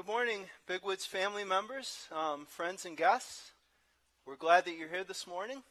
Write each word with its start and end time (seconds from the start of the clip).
Good 0.00 0.06
morning, 0.06 0.46
Big 0.66 0.82
Woods 0.82 1.04
family 1.04 1.44
members, 1.44 2.08
um, 2.10 2.46
friends, 2.46 2.86
and 2.86 2.96
guests. 2.96 3.52
We're 4.24 4.34
glad 4.34 4.64
that 4.64 4.78
you're 4.78 4.88
here 4.88 5.04
this 5.04 5.26
morning. 5.26 5.62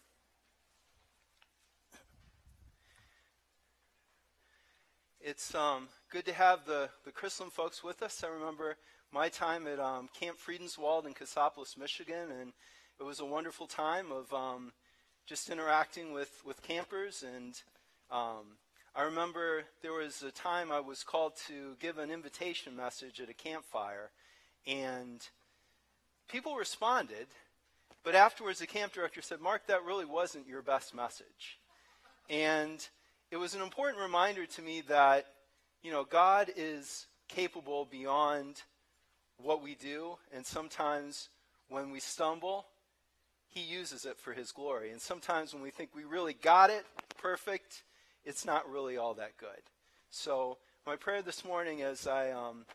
It's 5.19 5.55
um, 5.55 5.87
good 6.11 6.25
to 6.27 6.33
have 6.33 6.67
the, 6.67 6.89
the 7.05 7.11
Chrislam 7.11 7.51
folks 7.51 7.83
with 7.83 8.03
us. 8.03 8.23
I 8.23 8.27
remember 8.27 8.77
my 9.11 9.29
time 9.29 9.65
at 9.65 9.79
um, 9.79 10.09
Camp 10.13 10.37
Friedenswald 10.37 11.07
in 11.07 11.13
Cassopolis, 11.13 11.75
Michigan, 11.75 12.29
and 12.39 12.53
it 12.99 13.03
was 13.03 13.21
a 13.21 13.25
wonderful 13.25 13.65
time 13.65 14.11
of 14.11 14.31
um, 14.31 14.73
just 15.25 15.49
interacting 15.49 16.13
with, 16.13 16.43
with 16.45 16.61
campers. 16.61 17.23
And 17.23 17.55
um, 18.11 18.57
I 18.99 19.03
remember 19.03 19.63
there 19.81 19.93
was 19.93 20.23
a 20.23 20.31
time 20.31 20.73
I 20.73 20.81
was 20.81 21.03
called 21.03 21.31
to 21.47 21.77
give 21.79 21.99
an 21.99 22.11
invitation 22.11 22.75
message 22.75 23.21
at 23.21 23.29
a 23.29 23.33
campfire, 23.33 24.11
and 24.67 25.25
people 26.29 26.57
responded, 26.57 27.27
but 28.03 28.13
afterwards 28.13 28.59
the 28.59 28.67
camp 28.67 28.91
director 28.91 29.21
said, 29.21 29.39
Mark, 29.39 29.67
that 29.67 29.85
really 29.85 30.03
wasn't 30.03 30.49
your 30.49 30.61
best 30.61 30.93
message. 30.93 31.59
And 32.29 32.85
it 33.31 33.37
was 33.37 33.55
an 33.55 33.61
important 33.61 34.03
reminder 34.03 34.45
to 34.45 34.61
me 34.61 34.81
that, 34.89 35.27
you 35.81 35.93
know, 35.93 36.03
God 36.03 36.51
is 36.57 37.07
capable 37.29 37.87
beyond 37.89 38.63
what 39.41 39.63
we 39.63 39.75
do, 39.75 40.17
and 40.33 40.45
sometimes 40.45 41.29
when 41.69 41.89
we 41.89 42.01
stumble, 42.01 42.65
he 43.47 43.61
uses 43.61 44.03
it 44.03 44.19
for 44.19 44.33
his 44.33 44.51
glory. 44.51 44.91
And 44.91 44.99
sometimes 44.99 45.53
when 45.53 45.63
we 45.63 45.71
think 45.71 45.91
we 45.95 46.03
really 46.03 46.33
got 46.33 46.69
it 46.69 46.85
perfect, 47.17 47.83
it's 48.25 48.45
not 48.45 48.69
really 48.69 48.97
all 48.97 49.13
that 49.15 49.37
good. 49.37 49.61
So, 50.09 50.57
my 50.85 50.95
prayer 50.95 51.21
this 51.21 51.45
morning 51.45 51.81
as 51.81 52.07
I 52.07 52.31
um, 52.31 52.65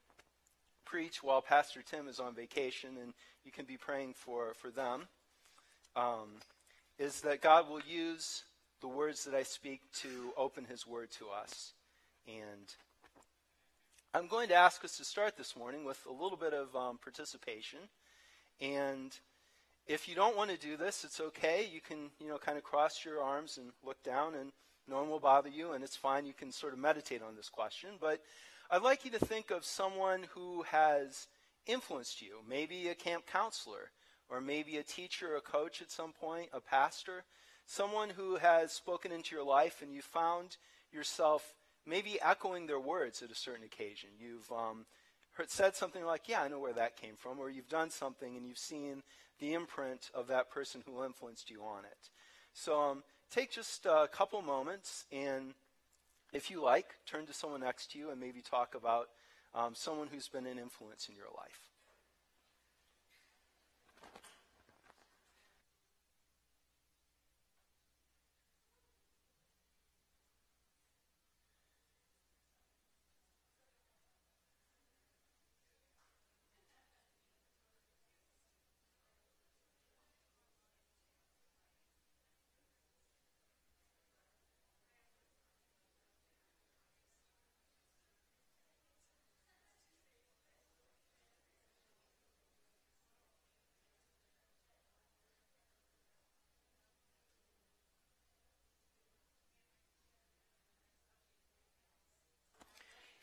preach 0.85 1.23
while 1.23 1.43
Pastor 1.43 1.83
Tim 1.83 2.09
is 2.09 2.21
on 2.21 2.35
vacation, 2.35 2.91
and 3.03 3.13
you 3.45 3.51
can 3.51 3.65
be 3.65 3.77
praying 3.77 4.15
for, 4.15 4.55
for 4.55 4.71
them, 4.71 5.09
um, 5.97 6.29
is 6.99 7.21
that 7.23 7.41
God 7.41 7.69
will 7.69 7.81
use 7.81 8.45
the 8.81 8.89
words 8.89 9.25
that 9.25 9.35
I 9.35 9.43
speak 9.43 9.81
to 10.03 10.33
open 10.37 10.65
his 10.65 10.87
word 10.87 11.11
to 11.19 11.27
us. 11.29 11.73
And 12.27 12.73
I'm 14.15 14.29
going 14.29 14.49
to 14.49 14.55
ask 14.55 14.85
us 14.85 14.97
to 14.99 15.05
start 15.05 15.37
this 15.37 15.57
morning 15.57 15.85
with 15.85 15.99
a 16.09 16.13
little 16.13 16.39
bit 16.39 16.53
of 16.53 16.75
um, 16.77 16.99
participation. 16.99 17.81
And 18.61 19.13
if 19.87 20.09
you 20.09 20.15
don't 20.15 20.37
want 20.37 20.51
to 20.51 20.57
do 20.57 20.77
this, 20.77 21.05
it's 21.05 21.21
okay. 21.21 21.69
You 21.73 21.81
can, 21.81 22.11
you 22.21 22.29
know, 22.29 22.39
kind 22.39 22.57
of 22.57 22.63
cross 22.63 23.05
your 23.05 23.21
arms 23.21 23.59
and 23.59 23.71
look 23.85 24.03
down, 24.03 24.35
and 24.35 24.53
no 24.89 24.97
one 24.97 25.11
will 25.11 25.21
bother 25.21 25.49
you, 25.49 25.73
and 25.73 25.83
it's 25.83 25.97
fine. 25.97 26.27
You 26.27 26.33
can 26.33 26.53
sort 26.53 26.73
of 26.73 26.79
meditate 26.79 27.23
on 27.23 27.37
this 27.37 27.49
question. 27.49 27.91
But 28.01 28.21
I'd 28.71 28.83
like 28.83 29.05
you 29.05 29.11
to 29.13 29.25
think 29.25 29.51
of 29.51 29.65
someone 29.65 30.27
who 30.35 30.63
has 30.63 31.29
influenced 31.67 32.21
you, 32.21 32.39
maybe 32.49 32.89
a 32.89 32.95
camp 32.95 33.25
counselor, 33.27 33.91
or 34.29 34.41
maybe 34.41 34.77
a 34.77 34.83
teacher, 34.83 35.37
a 35.37 35.41
coach 35.41 35.81
at 35.81 35.91
some 35.91 36.13
point, 36.13 36.49
a 36.53 36.61
pastor, 36.61 37.25
someone 37.67 38.11
who 38.11 38.37
has 38.37 38.73
spoken 38.73 39.13
into 39.13 39.35
your 39.35 39.45
life, 39.45 39.81
and 39.83 39.93
you 39.93 40.03
found 40.03 40.57
yourself 40.93 41.55
maybe 41.87 42.19
echoing 42.23 42.67
their 42.67 42.81
words 42.81 43.23
at 43.23 43.31
a 43.31 43.35
certain 43.35 43.65
occasion. 43.65 44.11
You've 44.19 44.51
um, 44.53 44.87
heard, 45.33 45.51
said 45.51 45.75
something 45.75 46.05
like, 46.05 46.29
Yeah, 46.29 46.43
I 46.43 46.49
know 46.49 46.59
where 46.59 46.73
that 46.73 46.97
came 46.97 47.17
from, 47.17 47.39
or 47.39 47.51
you've 47.51 47.69
done 47.69 47.91
something 47.91 48.37
and 48.37 48.47
you've 48.47 48.59
seen 48.59 49.03
the 49.41 49.55
imprint 49.55 50.11
of 50.15 50.29
that 50.29 50.51
person 50.51 50.83
who 50.87 51.05
influenced 51.05 51.51
you 51.51 51.63
on 51.63 51.85
it. 51.85 52.11
So 52.53 52.81
um, 52.81 53.03
take 53.35 53.51
just 53.51 53.85
a 53.85 54.09
couple 54.13 54.41
moments 54.43 55.07
and, 55.11 55.55
if 56.33 56.51
you 56.51 56.63
like, 56.63 56.95
turn 57.05 57.27
to 57.27 57.33
someone 57.33 57.61
next 57.61 57.91
to 57.93 57.99
you 57.99 58.11
and 58.11 58.21
maybe 58.21 58.41
talk 58.41 58.77
about 58.77 59.09
um, 59.55 59.75
someone 59.75 60.07
who's 60.07 60.29
been 60.29 60.47
an 60.47 60.59
influence 60.59 61.09
in 61.09 61.17
your 61.17 61.27
life. 61.37 61.74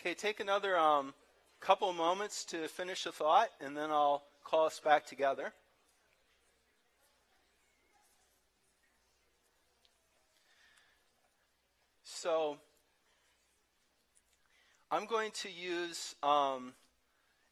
Okay, 0.01 0.16
take 0.16 0.39
another 0.39 0.75
um, 0.79 1.13
couple 1.59 1.94
moments 1.94 2.44
to 2.45 2.67
finish 2.67 3.06
a 3.06 3.12
thought, 3.12 3.50
and 3.63 3.78
then 3.78 3.91
I'll 3.91 4.23
call 4.44 4.66
us 4.66 4.81
back 4.84 5.06
together. 5.06 5.53
So, 12.03 12.57
I'm 14.90 15.06
going 15.06 15.29
to 15.44 15.51
use 15.51 16.16
um, 16.23 16.73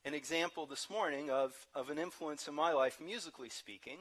an 0.04 0.16
example 0.16 0.66
this 0.66 0.90
morning 0.90 1.30
of, 1.30 1.54
of 1.76 1.92
an 1.92 2.00
influence 2.00 2.48
in 2.48 2.56
my 2.56 2.72
life, 2.72 2.98
musically 3.00 3.50
speaking. 3.50 4.00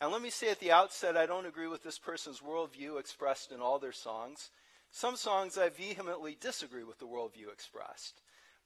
And 0.00 0.12
let 0.12 0.22
me 0.22 0.30
say 0.30 0.48
at 0.48 0.60
the 0.60 0.70
outset, 0.70 1.16
I 1.16 1.26
don't 1.26 1.44
agree 1.44 1.66
with 1.66 1.82
this 1.82 1.98
person's 1.98 2.38
worldview 2.38 3.00
expressed 3.00 3.50
in 3.50 3.60
all 3.60 3.80
their 3.80 3.90
songs. 3.90 4.50
Some 4.96 5.16
songs 5.16 5.58
I 5.58 5.70
vehemently 5.70 6.36
disagree 6.40 6.84
with 6.84 7.00
the 7.00 7.06
worldview 7.06 7.52
expressed. 7.52 8.20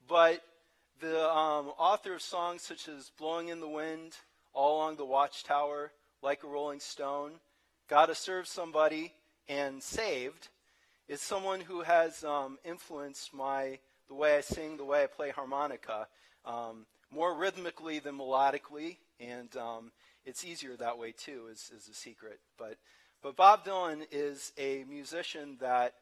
But 0.06 0.43
the 1.00 1.27
um, 1.27 1.69
author 1.78 2.16
of 2.16 2.21
songs 2.21 2.61
such 2.61 2.87
as 2.87 3.11
Blowing 3.19 3.49
in 3.49 3.61
the 3.61 3.69
Wind, 3.69 4.12
All 4.53 4.77
Along 4.77 4.97
the 4.97 5.06
Watchtower, 5.06 5.91
Like 6.21 6.44
a 6.44 6.47
Rolling 6.47 6.81
Stone, 6.81 7.41
Gotta 7.89 8.15
Serve 8.15 8.47
Somebody, 8.47 9.15
and 9.49 9.83
Saved 9.83 10.49
is 11.09 11.22
someone 11.22 11.61
who 11.62 11.81
has 11.81 12.22
um, 12.25 12.59
influenced 12.62 13.33
my 13.33 13.78
the 14.09 14.15
way 14.15 14.37
I 14.37 14.43
sing, 14.43 14.77
the 14.77 14.84
way 14.84 15.05
I 15.05 15.06
play 15.06 15.31
harmonica, 15.31 16.09
um, 16.45 16.84
more 17.10 17.34
rhythmically 17.34 18.00
than 18.00 18.19
melodically, 18.19 18.99
and 19.19 19.56
um, 19.56 19.93
it's 20.27 20.45
easier 20.45 20.77
that 20.77 20.99
way 20.99 21.12
too, 21.12 21.47
is, 21.50 21.72
is 21.75 21.89
a 21.89 21.95
secret. 21.95 22.39
But 22.59 22.77
but 23.22 23.34
Bob 23.34 23.65
Dylan 23.65 24.03
is 24.12 24.53
a 24.59 24.84
musician 24.89 25.56
that 25.60 25.95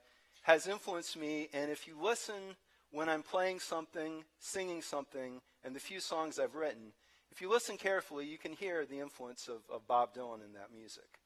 has 0.46 0.68
influenced 0.68 1.16
me. 1.16 1.48
And 1.52 1.72
if 1.72 1.88
you 1.88 1.94
listen 2.00 2.54
when 2.92 3.08
I'm 3.08 3.24
playing 3.24 3.58
something, 3.58 4.22
singing 4.38 4.80
something, 4.80 5.40
and 5.64 5.74
the 5.74 5.80
few 5.80 5.98
songs 5.98 6.38
I've 6.38 6.54
written, 6.54 6.92
if 7.32 7.40
you 7.42 7.50
listen 7.50 7.76
carefully, 7.76 8.26
you 8.26 8.38
can 8.38 8.52
hear 8.52 8.86
the 8.86 9.00
influence 9.00 9.48
of, 9.48 9.58
of 9.74 9.88
Bob 9.88 10.14
Dylan 10.14 10.44
in 10.46 10.52
that 10.54 10.72
music. 10.72 11.18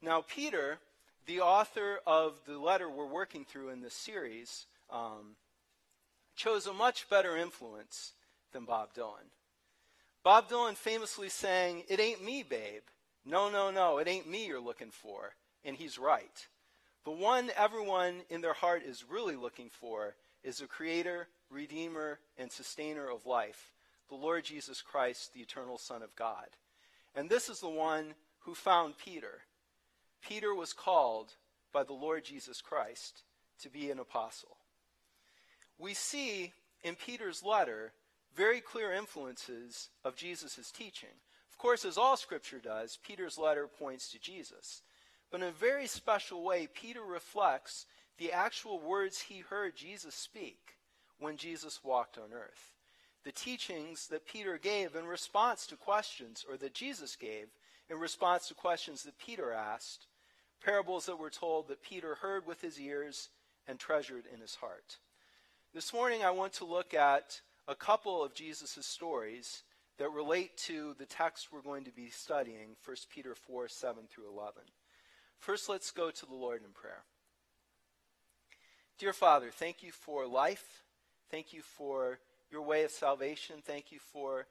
Now, 0.00 0.24
Peter, 0.26 0.78
the 1.26 1.40
author 1.40 2.00
of 2.06 2.40
the 2.46 2.58
letter 2.58 2.88
we're 2.88 3.04
working 3.04 3.44
through 3.44 3.68
in 3.68 3.82
this 3.82 3.92
series, 3.92 4.64
um, 4.90 5.36
chose 6.34 6.66
a 6.66 6.72
much 6.72 7.10
better 7.10 7.36
influence 7.36 8.14
than 8.54 8.64
Bob 8.64 8.94
Dylan. 8.94 9.28
Bob 10.24 10.48
Dylan 10.48 10.76
famously 10.76 11.28
sang, 11.28 11.84
It 11.88 12.00
ain't 12.00 12.24
me, 12.24 12.42
babe. 12.42 12.82
No, 13.26 13.50
no, 13.50 13.70
no, 13.70 13.98
it 13.98 14.08
ain't 14.08 14.30
me 14.30 14.46
you're 14.46 14.60
looking 14.60 14.90
for. 14.90 15.34
And 15.62 15.76
he's 15.76 15.98
right. 15.98 16.48
The 17.04 17.10
one 17.10 17.50
everyone 17.56 18.22
in 18.28 18.40
their 18.40 18.52
heart 18.52 18.82
is 18.84 19.04
really 19.08 19.36
looking 19.36 19.70
for 19.70 20.14
is 20.42 20.58
the 20.58 20.66
creator, 20.66 21.28
redeemer, 21.50 22.18
and 22.38 22.50
sustainer 22.50 23.08
of 23.10 23.26
life, 23.26 23.72
the 24.08 24.16
Lord 24.16 24.44
Jesus 24.44 24.82
Christ, 24.82 25.32
the 25.32 25.40
eternal 25.40 25.78
Son 25.78 26.02
of 26.02 26.14
God. 26.16 26.46
And 27.14 27.28
this 27.28 27.48
is 27.48 27.60
the 27.60 27.68
one 27.68 28.14
who 28.40 28.54
found 28.54 28.98
Peter. 28.98 29.40
Peter 30.26 30.54
was 30.54 30.72
called 30.72 31.34
by 31.72 31.84
the 31.84 31.92
Lord 31.92 32.24
Jesus 32.24 32.60
Christ 32.60 33.22
to 33.62 33.70
be 33.70 33.90
an 33.90 33.98
apostle. 33.98 34.56
We 35.78 35.94
see 35.94 36.52
in 36.82 36.94
Peter's 36.94 37.42
letter 37.42 37.92
very 38.36 38.60
clear 38.60 38.92
influences 38.92 39.88
of 40.04 40.16
Jesus' 40.16 40.70
teaching. 40.70 41.08
Of 41.50 41.58
course, 41.58 41.84
as 41.84 41.98
all 41.98 42.16
scripture 42.16 42.60
does, 42.62 42.98
Peter's 43.02 43.38
letter 43.38 43.66
points 43.66 44.10
to 44.12 44.18
Jesus. 44.18 44.82
But 45.30 45.42
in 45.42 45.48
a 45.48 45.52
very 45.52 45.86
special 45.86 46.42
way, 46.42 46.66
Peter 46.66 47.02
reflects 47.02 47.86
the 48.18 48.32
actual 48.32 48.80
words 48.80 49.20
he 49.20 49.38
heard 49.38 49.76
Jesus 49.76 50.14
speak 50.14 50.76
when 51.18 51.36
Jesus 51.36 51.84
walked 51.84 52.18
on 52.18 52.32
earth. 52.32 52.72
The 53.24 53.32
teachings 53.32 54.08
that 54.08 54.26
Peter 54.26 54.58
gave 54.58 54.96
in 54.96 55.04
response 55.04 55.66
to 55.66 55.76
questions, 55.76 56.44
or 56.48 56.56
that 56.56 56.74
Jesus 56.74 57.16
gave 57.16 57.48
in 57.88 57.98
response 57.98 58.48
to 58.48 58.54
questions 58.54 59.02
that 59.02 59.18
Peter 59.18 59.52
asked, 59.52 60.06
parables 60.64 61.06
that 61.06 61.18
were 61.18 61.30
told 61.30 61.68
that 61.68 61.82
Peter 61.82 62.16
heard 62.16 62.46
with 62.46 62.60
his 62.60 62.80
ears 62.80 63.28
and 63.68 63.78
treasured 63.78 64.24
in 64.32 64.40
his 64.40 64.56
heart. 64.56 64.98
This 65.72 65.92
morning, 65.92 66.24
I 66.24 66.30
want 66.30 66.54
to 66.54 66.64
look 66.64 66.94
at 66.94 67.40
a 67.68 67.74
couple 67.74 68.24
of 68.24 68.34
Jesus' 68.34 68.84
stories 68.86 69.62
that 69.98 70.10
relate 70.10 70.56
to 70.56 70.94
the 70.98 71.06
text 71.06 71.48
we're 71.52 71.62
going 71.62 71.84
to 71.84 71.92
be 71.92 72.08
studying, 72.10 72.74
1 72.84 72.96
Peter 73.14 73.34
4 73.34 73.68
7 73.68 74.04
through 74.08 74.28
11. 74.28 74.62
First, 75.40 75.70
let's 75.70 75.90
go 75.90 76.10
to 76.10 76.26
the 76.26 76.34
Lord 76.34 76.60
in 76.62 76.70
prayer. 76.72 77.02
Dear 78.98 79.14
Father, 79.14 79.50
thank 79.50 79.82
you 79.82 79.90
for 79.90 80.26
life. 80.26 80.82
Thank 81.30 81.54
you 81.54 81.62
for 81.62 82.18
your 82.50 82.60
way 82.60 82.84
of 82.84 82.90
salvation. 82.90 83.56
Thank 83.64 83.90
you 83.90 83.98
for 84.12 84.46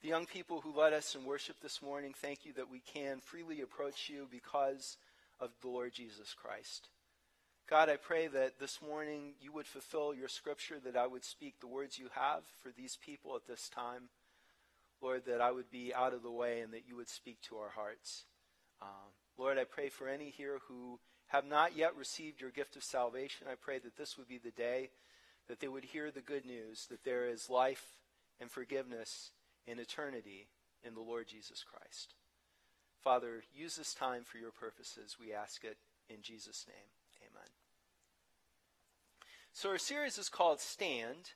the 0.00 0.08
young 0.08 0.26
people 0.26 0.60
who 0.60 0.78
led 0.78 0.92
us 0.92 1.16
in 1.16 1.24
worship 1.24 1.56
this 1.60 1.82
morning. 1.82 2.14
Thank 2.16 2.46
you 2.46 2.52
that 2.52 2.70
we 2.70 2.80
can 2.80 3.18
freely 3.18 3.62
approach 3.62 4.08
you 4.08 4.28
because 4.30 4.96
of 5.40 5.50
the 5.60 5.68
Lord 5.68 5.92
Jesus 5.92 6.34
Christ. 6.40 6.88
God, 7.68 7.88
I 7.88 7.96
pray 7.96 8.28
that 8.28 8.60
this 8.60 8.78
morning 8.80 9.32
you 9.40 9.50
would 9.50 9.66
fulfill 9.66 10.14
your 10.14 10.28
scripture, 10.28 10.76
that 10.84 10.96
I 10.96 11.08
would 11.08 11.24
speak 11.24 11.58
the 11.58 11.66
words 11.66 11.98
you 11.98 12.06
have 12.14 12.44
for 12.62 12.70
these 12.70 12.96
people 13.04 13.34
at 13.34 13.48
this 13.48 13.68
time. 13.68 14.02
Lord, 15.00 15.22
that 15.26 15.40
I 15.40 15.50
would 15.50 15.70
be 15.72 15.92
out 15.92 16.14
of 16.14 16.22
the 16.22 16.30
way 16.30 16.60
and 16.60 16.72
that 16.74 16.86
you 16.86 16.94
would 16.94 17.08
speak 17.08 17.40
to 17.48 17.56
our 17.56 17.70
hearts. 17.70 18.24
Um, 18.80 19.10
Lord, 19.38 19.58
I 19.58 19.64
pray 19.64 19.88
for 19.88 20.08
any 20.08 20.30
here 20.30 20.58
who 20.68 20.98
have 21.28 21.46
not 21.46 21.76
yet 21.76 21.96
received 21.96 22.40
your 22.40 22.50
gift 22.50 22.76
of 22.76 22.84
salvation. 22.84 23.46
I 23.50 23.54
pray 23.54 23.78
that 23.78 23.96
this 23.96 24.18
would 24.18 24.28
be 24.28 24.38
the 24.38 24.50
day 24.50 24.90
that 25.48 25.60
they 25.60 25.68
would 25.68 25.84
hear 25.84 26.10
the 26.10 26.20
good 26.20 26.44
news 26.44 26.86
that 26.90 27.04
there 27.04 27.26
is 27.28 27.50
life 27.50 27.98
and 28.40 28.50
forgiveness 28.50 29.30
in 29.66 29.78
eternity 29.78 30.48
in 30.84 30.94
the 30.94 31.00
Lord 31.00 31.26
Jesus 31.28 31.64
Christ. 31.64 32.14
Father, 33.02 33.42
use 33.54 33.76
this 33.76 33.94
time 33.94 34.22
for 34.24 34.38
your 34.38 34.50
purposes. 34.50 35.16
We 35.20 35.32
ask 35.32 35.64
it 35.64 35.76
in 36.08 36.22
Jesus' 36.22 36.66
name. 36.68 37.28
Amen. 37.30 37.48
So 39.52 39.70
our 39.70 39.78
series 39.78 40.18
is 40.18 40.28
called 40.28 40.60
Stand 40.60 41.30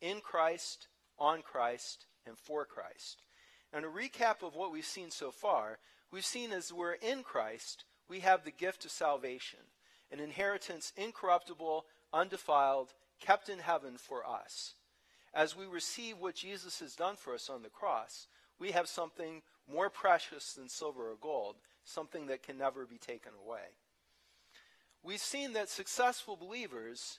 in 0.00 0.20
Christ, 0.20 0.88
on 1.18 1.42
Christ, 1.42 2.06
and 2.26 2.36
for 2.36 2.64
Christ. 2.64 3.22
And 3.72 3.84
a 3.84 3.88
recap 3.88 4.46
of 4.46 4.54
what 4.54 4.72
we've 4.72 4.84
seen 4.84 5.10
so 5.10 5.30
far, 5.30 5.78
we've 6.12 6.24
seen 6.24 6.52
as 6.52 6.72
we're 6.72 6.92
in 6.92 7.22
Christ, 7.22 7.84
we 8.08 8.20
have 8.20 8.44
the 8.44 8.50
gift 8.50 8.84
of 8.84 8.90
salvation, 8.90 9.60
an 10.10 10.20
inheritance 10.20 10.92
incorruptible, 10.96 11.86
undefiled, 12.12 12.92
kept 13.20 13.48
in 13.48 13.58
heaven 13.58 13.96
for 13.96 14.26
us. 14.26 14.74
As 15.34 15.56
we 15.56 15.64
receive 15.64 16.18
what 16.18 16.34
Jesus 16.34 16.80
has 16.80 16.94
done 16.94 17.16
for 17.16 17.34
us 17.34 17.48
on 17.48 17.62
the 17.62 17.70
cross, 17.70 18.26
we 18.58 18.72
have 18.72 18.86
something 18.86 19.42
more 19.72 19.88
precious 19.88 20.52
than 20.52 20.68
silver 20.68 21.10
or 21.10 21.16
gold, 21.20 21.56
something 21.84 22.26
that 22.26 22.42
can 22.42 22.58
never 22.58 22.84
be 22.84 22.98
taken 22.98 23.32
away. 23.44 23.76
We've 25.02 25.18
seen 25.18 25.54
that 25.54 25.68
successful 25.68 26.36
believers 26.36 27.18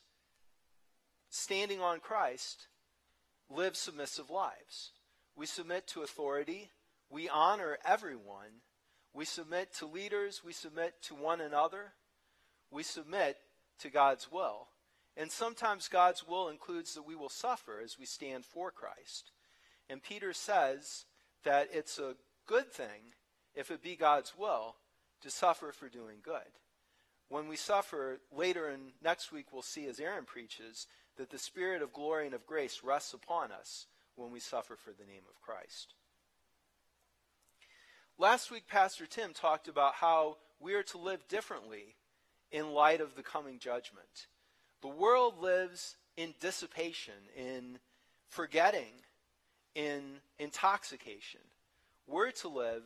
standing 1.30 1.82
on 1.82 2.00
Christ 2.00 2.68
live 3.50 3.76
submissive 3.76 4.30
lives. 4.30 4.92
We 5.36 5.48
submit 5.48 5.88
to 5.88 6.04
authority, 6.04 6.70
we 7.10 7.28
honor 7.28 7.78
everyone, 7.84 8.62
we 9.14 9.26
submit 9.26 9.74
to 9.76 9.86
leaders, 9.86 10.42
we 10.44 10.54
submit 10.54 10.96
to 11.04 11.16
one 11.16 11.42
another, 11.42 11.94
we 12.72 12.84
submit 12.84 13.38
to 13.80 13.90
God's 13.90 14.32
will. 14.32 14.68
And 15.16 15.32
sometimes 15.32 15.88
God's 15.88 16.28
will 16.28 16.50
includes 16.50 16.96
that 16.96 17.08
we 17.08 17.16
will 17.16 17.30
suffer 17.30 17.80
as 17.84 18.00
we 18.00 18.06
stand 18.06 18.46
for 18.46 18.72
Christ. 18.72 19.32
And 19.90 20.02
Peter 20.02 20.34
says 20.34 21.06
that 21.44 21.70
it's 21.72 22.00
a 22.00 22.16
good 22.48 22.72
thing, 22.72 23.14
if 23.54 23.70
it 23.70 23.84
be 23.84 23.96
God's 23.96 24.34
will, 24.38 24.76
to 25.22 25.30
suffer 25.30 25.72
for 25.72 25.88
doing 25.88 26.18
good. 26.24 26.60
When 27.30 27.48
we 27.48 27.56
suffer, 27.56 28.20
later 28.36 28.70
in 28.70 28.94
next 29.04 29.32
week 29.32 29.48
we'll 29.52 29.62
see 29.62 29.86
as 29.86 30.00
Aaron 30.00 30.26
preaches, 30.26 30.88
that 31.18 31.30
the 31.30 31.38
Spirit 31.38 31.84
of 31.84 31.94
glory 31.94 32.26
and 32.26 32.34
of 32.34 32.48
grace 32.48 32.82
rests 32.84 33.14
upon 33.14 33.52
us 33.52 33.86
when 34.16 34.32
we 34.32 34.40
suffer 34.40 34.76
for 34.76 34.92
the 34.92 35.06
name 35.06 35.24
of 35.30 35.42
Christ. 35.42 35.94
Last 38.24 38.52
week, 38.52 38.70
Pastor 38.70 39.06
Tim 39.06 39.34
talked 39.34 39.68
about 39.68 39.96
how 39.96 40.38
we 40.62 40.76
are 40.76 40.84
to 40.84 40.98
live 40.98 41.28
differently 41.28 41.98
in 42.54 42.72
light 42.72 43.02
of 43.02 43.16
the 43.16 43.22
coming 43.22 43.60
judgment. 43.60 44.28
The 44.82 44.88
world 44.88 45.42
lives 45.42 45.98
in 46.16 46.34
dissipation, 46.40 47.16
in 47.36 47.80
forgetting, 48.30 48.94
in 49.76 50.22
intoxication. 50.40 51.42
We're 52.08 52.32
to 52.32 52.48
live 52.48 52.84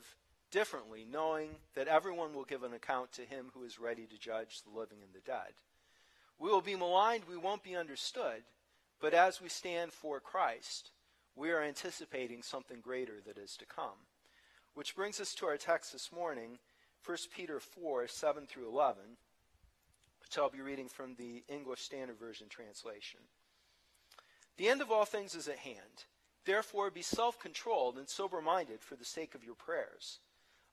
differently, 0.50 1.06
knowing 1.08 1.50
that 1.76 1.88
everyone 1.88 2.34
will 2.34 2.44
give 2.44 2.64
an 2.64 2.74
account 2.74 3.12
to 3.12 3.22
him 3.22 3.52
who 3.54 3.64
is 3.64 3.80
ready 3.80 4.08
to 4.08 4.18
judge 4.18 4.64
the 4.64 4.76
living 4.76 5.04
and 5.04 5.14
the 5.14 5.24
dead. 5.24 5.54
We 6.40 6.50
will 6.50 6.62
be 6.62 6.76
maligned, 6.76 7.26
we 7.30 7.38
won't 7.38 7.62
be 7.62 7.76
understood, 7.76 8.42
but 9.00 9.14
as 9.14 9.40
we 9.40 9.50
stand 9.50 9.94
for 9.94 10.20
Christ, 10.20 10.90
we 11.36 11.52
are 11.52 11.62
anticipating 11.62 12.42
something 12.42 12.80
greater 12.82 13.22
that 13.28 13.38
is 13.38 13.56
to 13.58 13.68
come. 13.68 14.00
Which 14.78 14.96
brings 14.96 15.20
us 15.20 15.34
to 15.34 15.48
our 15.48 15.58
text 15.58 15.92
this 15.92 16.12
morning, 16.12 16.60
1 17.04 17.18
Peter 17.36 17.60
4 17.60 18.08
7 18.08 18.46
through 18.46 18.70
11, 18.70 19.02
which 20.22 20.38
I'll 20.38 20.52
be 20.52 20.62
reading 20.62 20.88
from 20.88 21.16
the 21.16 21.44
English 21.50 21.82
Standard 21.82 22.20
Version 22.20 22.48
translation. 22.48 23.22
The 24.58 24.70
end 24.70 24.84
of 24.84 24.92
all 24.92 25.06
things 25.06 25.34
is 25.34 25.48
at 25.48 25.58
hand. 25.58 26.06
Therefore, 26.46 26.92
be 26.92 27.02
self 27.02 27.40
controlled 27.40 27.98
and 27.98 28.08
sober 28.08 28.40
minded 28.40 28.84
for 28.84 28.96
the 28.96 29.04
sake 29.04 29.34
of 29.34 29.44
your 29.44 29.56
prayers. 29.56 30.20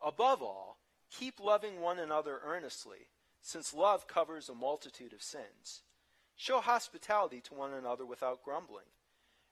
Above 0.02 0.42
all, 0.42 0.76
keep 1.10 1.40
loving 1.40 1.80
one 1.80 1.98
another 1.98 2.40
earnestly 2.44 3.08
since 3.40 3.72
love 3.72 4.06
covers 4.06 4.50
a 4.50 4.54
multitude 4.54 5.14
of 5.14 5.22
sins. 5.22 5.80
Show 6.36 6.60
hospitality 6.60 7.40
to 7.40 7.54
one 7.54 7.72
another 7.72 8.04
without 8.04 8.44
grumbling. 8.44 8.92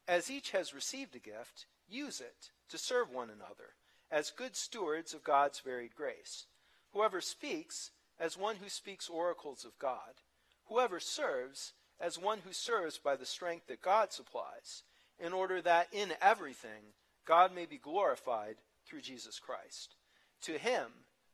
As 0.07 0.31
each 0.31 0.51
has 0.51 0.75
received 0.75 1.17
a 1.17 1.21
gift, 1.21 1.65
use 1.89 2.21
it 2.21 2.51
to 2.69 2.77
serve 2.77 3.11
one 3.11 3.31
another 3.31 3.77
as 4.13 4.31
good 4.31 4.55
stewards 4.55 5.15
of 5.15 5.25
God's 5.25 5.59
varied 5.61 5.97
grace. 5.97 6.45
Whoever 6.93 7.23
speaks, 7.23 7.91
as 8.21 8.37
one 8.37 8.57
who 8.57 8.69
speaks 8.69 9.09
oracles 9.09 9.65
of 9.65 9.79
God. 9.79 10.21
Whoever 10.67 11.01
serves, 11.01 11.73
as 11.99 12.19
one 12.19 12.41
who 12.45 12.53
serves 12.53 12.99
by 12.99 13.17
the 13.17 13.27
strength 13.27 13.67
that 13.69 13.81
God 13.81 14.13
supplies, 14.13 14.83
in 15.19 15.33
order 15.33 15.63
that 15.63 15.89
in 15.93 16.13
everything 16.21 16.93
God 17.25 17.55
may 17.55 17.65
be 17.65 17.79
glorified 17.79 18.57
through 18.87 19.01
Jesus 19.01 19.39
Christ. 19.39 19.97
To 20.43 20.59
him 20.59 20.89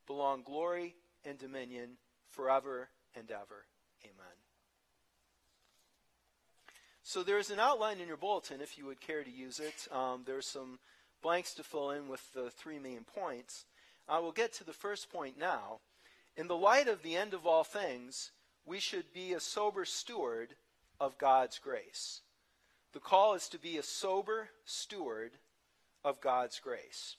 belong 0.06 0.42
glory 0.42 0.94
and 1.24 1.38
dominion 1.38 1.96
forever 2.28 2.88
and 3.16 3.30
ever. 3.30 3.66
Amen. 4.04 4.36
So 7.02 7.22
there's 7.22 7.50
an 7.50 7.58
outline 7.58 8.00
in 8.00 8.06
your 8.06 8.18
bulletin 8.18 8.60
if 8.60 8.78
you 8.78 8.84
would 8.86 9.00
care 9.00 9.24
to 9.24 9.30
use 9.30 9.60
it. 9.60 9.88
Um, 9.90 10.22
there's 10.26 10.46
some 10.46 10.78
blanks 11.22 11.54
to 11.54 11.62
fill 11.62 11.90
in 11.90 12.08
with 12.08 12.32
the 12.32 12.50
three 12.50 12.78
main 12.78 13.04
points. 13.04 13.64
I 14.08 14.18
will 14.18 14.32
get 14.32 14.52
to 14.54 14.64
the 14.64 14.72
first 14.72 15.10
point 15.10 15.38
now. 15.38 15.80
In 16.36 16.48
the 16.48 16.56
light 16.56 16.88
of 16.88 17.02
the 17.02 17.16
end 17.16 17.34
of 17.34 17.46
all 17.46 17.64
things, 17.64 18.30
we 18.64 18.78
should 18.78 19.12
be 19.12 19.32
a 19.32 19.40
sober 19.40 19.84
steward 19.84 20.54
of 21.00 21.18
God's 21.18 21.58
grace. 21.58 22.20
The 22.92 23.00
call 23.00 23.34
is 23.34 23.48
to 23.48 23.58
be 23.58 23.76
a 23.76 23.82
sober 23.82 24.48
steward 24.64 25.32
of 26.04 26.20
God's 26.20 26.58
grace. 26.58 27.16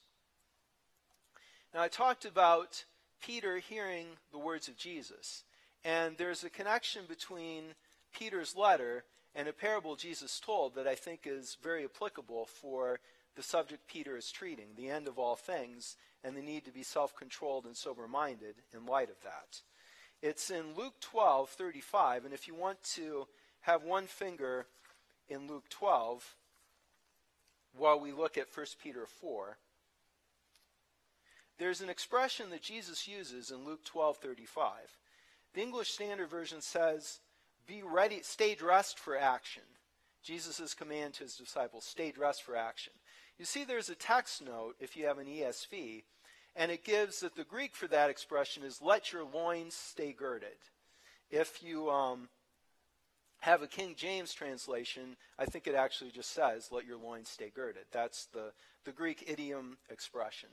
Now, 1.72 1.82
I 1.82 1.88
talked 1.88 2.24
about 2.24 2.84
Peter 3.20 3.58
hearing 3.58 4.06
the 4.32 4.38
words 4.38 4.68
of 4.68 4.76
Jesus. 4.76 5.44
And 5.84 6.16
there's 6.16 6.44
a 6.44 6.50
connection 6.50 7.02
between 7.08 7.74
Peter's 8.12 8.56
letter 8.56 9.04
and 9.34 9.46
a 9.48 9.52
parable 9.52 9.96
Jesus 9.96 10.40
told 10.40 10.74
that 10.74 10.88
I 10.88 10.94
think 10.94 11.20
is 11.24 11.56
very 11.62 11.84
applicable 11.84 12.46
for 12.46 13.00
the 13.40 13.44
subject 13.44 13.86
Peter 13.86 14.18
is 14.18 14.30
treating, 14.30 14.66
the 14.76 14.90
end 14.90 15.08
of 15.08 15.18
all 15.18 15.34
things, 15.34 15.96
and 16.22 16.36
the 16.36 16.42
need 16.42 16.62
to 16.66 16.70
be 16.70 16.82
self 16.82 17.16
controlled 17.16 17.64
and 17.64 17.74
sober 17.74 18.06
minded 18.06 18.56
in 18.74 18.84
light 18.84 19.08
of 19.08 19.18
that. 19.22 19.62
It's 20.20 20.50
in 20.50 20.74
Luke 20.76 21.00
12, 21.00 21.48
35, 21.48 22.26
and 22.26 22.34
if 22.34 22.46
you 22.46 22.54
want 22.54 22.82
to 22.96 23.26
have 23.62 23.82
one 23.82 24.06
finger 24.06 24.66
in 25.30 25.48
Luke 25.48 25.70
12 25.70 26.34
while 27.74 27.98
we 27.98 28.12
look 28.12 28.36
at 28.36 28.54
1 28.54 28.66
Peter 28.82 29.06
4, 29.06 29.56
there's 31.58 31.80
an 31.80 31.88
expression 31.88 32.50
that 32.50 32.60
Jesus 32.60 33.08
uses 33.08 33.50
in 33.50 33.64
Luke 33.64 33.86
12:35. 33.86 34.98
The 35.54 35.62
English 35.62 35.92
Standard 35.92 36.28
Version 36.28 36.60
says, 36.60 37.20
"Be 37.66 37.82
ready, 37.82 38.20
stay 38.20 38.54
dressed 38.54 38.98
for 38.98 39.16
action." 39.16 39.62
Jesus' 40.22 40.74
command 40.74 41.14
to 41.14 41.24
his 41.24 41.36
disciples, 41.36 41.86
stay 41.86 42.10
dressed 42.10 42.42
for 42.42 42.54
action. 42.54 42.92
You 43.40 43.46
see, 43.46 43.64
there's 43.64 43.88
a 43.88 43.94
text 43.94 44.44
note 44.44 44.76
if 44.80 44.98
you 44.98 45.06
have 45.06 45.16
an 45.16 45.26
ESV, 45.26 46.02
and 46.56 46.70
it 46.70 46.84
gives 46.84 47.20
that 47.20 47.36
the 47.36 47.44
Greek 47.44 47.74
for 47.74 47.86
that 47.86 48.10
expression 48.10 48.62
is 48.62 48.82
let 48.82 49.14
your 49.14 49.24
loins 49.24 49.72
stay 49.72 50.12
girded. 50.12 50.58
If 51.30 51.62
you 51.62 51.90
um, 51.90 52.28
have 53.38 53.62
a 53.62 53.66
King 53.66 53.94
James 53.96 54.34
translation, 54.34 55.16
I 55.38 55.46
think 55.46 55.66
it 55.66 55.74
actually 55.74 56.10
just 56.10 56.32
says 56.32 56.68
let 56.70 56.84
your 56.84 56.98
loins 56.98 57.30
stay 57.30 57.50
girded. 57.56 57.84
That's 57.92 58.26
the, 58.26 58.52
the 58.84 58.92
Greek 58.92 59.24
idiom 59.26 59.78
expression. 59.88 60.50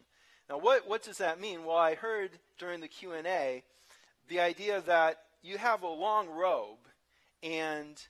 Now, 0.50 0.58
what, 0.58 0.88
what 0.88 1.04
does 1.04 1.18
that 1.18 1.42
mean? 1.42 1.66
Well, 1.66 1.76
I 1.76 1.96
heard 1.96 2.40
during 2.58 2.80
the 2.80 2.88
Q&A 2.88 3.64
the 4.30 4.40
idea 4.40 4.80
that 4.88 5.18
you 5.44 5.58
have 5.58 5.84
a 5.84 5.90
long 5.90 6.30
robe 6.30 6.88
and 7.44 8.02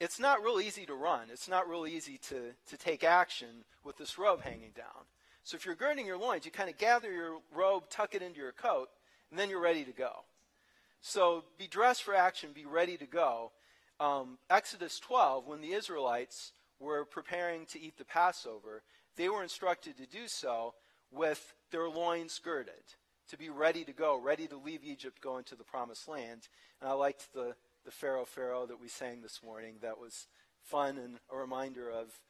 it's 0.00 0.20
not 0.20 0.42
real 0.42 0.60
easy 0.60 0.86
to 0.86 0.94
run. 0.94 1.28
It's 1.32 1.48
not 1.48 1.68
real 1.68 1.86
easy 1.86 2.18
to, 2.28 2.52
to 2.70 2.76
take 2.76 3.02
action 3.02 3.64
with 3.84 3.96
this 3.96 4.18
robe 4.18 4.42
hanging 4.42 4.72
down. 4.76 5.06
So 5.42 5.56
if 5.56 5.64
you're 5.64 5.74
girding 5.74 6.06
your 6.06 6.18
loins, 6.18 6.44
you 6.44 6.50
kind 6.50 6.68
of 6.68 6.78
gather 6.78 7.10
your 7.10 7.38
robe, 7.54 7.84
tuck 7.88 8.14
it 8.14 8.22
into 8.22 8.38
your 8.38 8.52
coat, 8.52 8.88
and 9.30 9.38
then 9.38 9.50
you're 9.50 9.60
ready 9.60 9.84
to 9.84 9.92
go. 9.92 10.24
So 11.00 11.44
be 11.58 11.66
dressed 11.66 12.02
for 12.02 12.14
action, 12.14 12.50
be 12.54 12.66
ready 12.66 12.96
to 12.96 13.06
go. 13.06 13.52
Um, 14.00 14.38
Exodus 14.50 14.98
12, 15.00 15.46
when 15.46 15.60
the 15.60 15.72
Israelites 15.72 16.52
were 16.78 17.04
preparing 17.04 17.66
to 17.66 17.80
eat 17.80 17.98
the 17.98 18.04
Passover, 18.04 18.82
they 19.16 19.28
were 19.28 19.42
instructed 19.42 19.96
to 19.96 20.06
do 20.06 20.28
so 20.28 20.74
with 21.10 21.54
their 21.72 21.88
loins 21.88 22.38
girded, 22.38 22.74
to 23.30 23.36
be 23.36 23.48
ready 23.48 23.84
to 23.84 23.92
go, 23.92 24.20
ready 24.20 24.46
to 24.46 24.56
leave 24.56 24.84
Egypt, 24.84 25.20
go 25.20 25.38
into 25.38 25.56
the 25.56 25.64
promised 25.64 26.08
land. 26.08 26.48
And 26.80 26.88
I 26.88 26.92
liked 26.92 27.32
the, 27.32 27.54
the 27.88 27.92
Pharaoh, 27.92 28.26
Pharaoh 28.26 28.66
that 28.66 28.82
we 28.82 28.88
sang 28.88 29.22
this 29.22 29.40
morning. 29.42 29.76
That 29.80 29.98
was 29.98 30.26
fun 30.62 30.98
and 30.98 31.16
a 31.32 31.36
reminder 31.38 31.90
of 31.90 32.20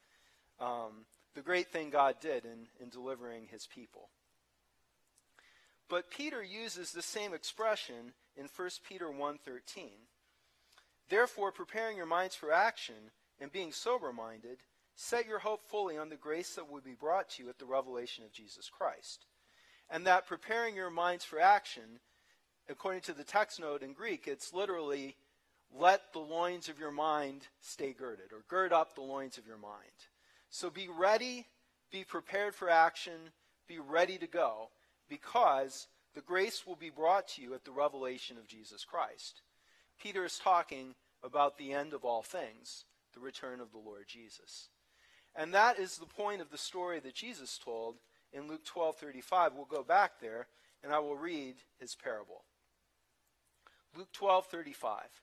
um, 0.60 1.04
the 1.34 1.40
great 1.40 1.66
thing 1.72 1.90
God 1.90 2.14
did 2.20 2.44
in, 2.44 2.68
in 2.80 2.90
delivering 2.90 3.48
his 3.50 3.66
people. 3.66 4.08
But 5.88 6.12
Peter 6.12 6.44
uses 6.44 6.92
the 6.92 7.02
same 7.02 7.34
expression 7.34 8.12
in 8.36 8.46
1 8.54 8.70
Peter 8.88 9.08
1:13. 9.08 9.88
Therefore, 11.08 11.50
preparing 11.50 11.96
your 11.96 12.06
minds 12.06 12.36
for 12.36 12.52
action 12.52 13.10
and 13.40 13.50
being 13.50 13.72
sober-minded, 13.72 14.58
set 14.94 15.26
your 15.26 15.40
hope 15.40 15.68
fully 15.68 15.98
on 15.98 16.08
the 16.08 16.14
grace 16.14 16.54
that 16.54 16.70
will 16.70 16.82
be 16.82 16.94
brought 16.94 17.30
to 17.30 17.42
you 17.42 17.48
at 17.48 17.58
the 17.58 17.66
revelation 17.66 18.22
of 18.22 18.30
Jesus 18.30 18.70
Christ. 18.70 19.26
And 19.90 20.06
that 20.06 20.28
preparing 20.28 20.76
your 20.76 20.90
minds 20.90 21.24
for 21.24 21.40
action, 21.40 21.98
according 22.68 23.00
to 23.02 23.12
the 23.12 23.24
text 23.24 23.58
note 23.58 23.82
in 23.82 23.92
Greek, 23.92 24.28
it's 24.28 24.54
literally 24.54 25.16
let 25.76 26.12
the 26.12 26.18
loins 26.18 26.68
of 26.68 26.78
your 26.78 26.90
mind 26.90 27.46
stay 27.60 27.92
girded, 27.92 28.32
or 28.32 28.44
gird 28.48 28.72
up 28.72 28.94
the 28.94 29.00
loins 29.00 29.38
of 29.38 29.46
your 29.46 29.58
mind. 29.58 30.06
So 30.50 30.70
be 30.70 30.88
ready, 30.88 31.46
be 31.90 32.04
prepared 32.04 32.54
for 32.54 32.70
action, 32.70 33.32
be 33.66 33.78
ready 33.78 34.18
to 34.18 34.26
go, 34.26 34.70
because 35.08 35.88
the 36.14 36.20
grace 36.20 36.66
will 36.66 36.76
be 36.76 36.90
brought 36.90 37.28
to 37.28 37.42
you 37.42 37.54
at 37.54 37.64
the 37.64 37.70
revelation 37.70 38.38
of 38.38 38.48
Jesus 38.48 38.84
Christ. 38.84 39.42
Peter 40.00 40.24
is 40.24 40.38
talking 40.38 40.94
about 41.22 41.58
the 41.58 41.72
end 41.72 41.92
of 41.92 42.04
all 42.04 42.22
things, 42.22 42.84
the 43.14 43.20
return 43.20 43.60
of 43.60 43.72
the 43.72 43.78
Lord 43.78 44.04
Jesus. 44.06 44.68
And 45.34 45.52
that 45.54 45.78
is 45.78 45.98
the 45.98 46.06
point 46.06 46.40
of 46.40 46.50
the 46.50 46.58
story 46.58 47.00
that 47.00 47.14
Jesus 47.14 47.58
told 47.62 47.96
in 48.32 48.48
Luke 48.48 48.64
12:35. 48.64 49.54
We'll 49.54 49.64
go 49.64 49.82
back 49.82 50.20
there 50.20 50.48
and 50.82 50.92
I 50.92 50.98
will 50.98 51.16
read 51.16 51.56
his 51.78 51.94
parable. 51.94 52.44
Luke 53.96 54.12
12:35. 54.12 55.22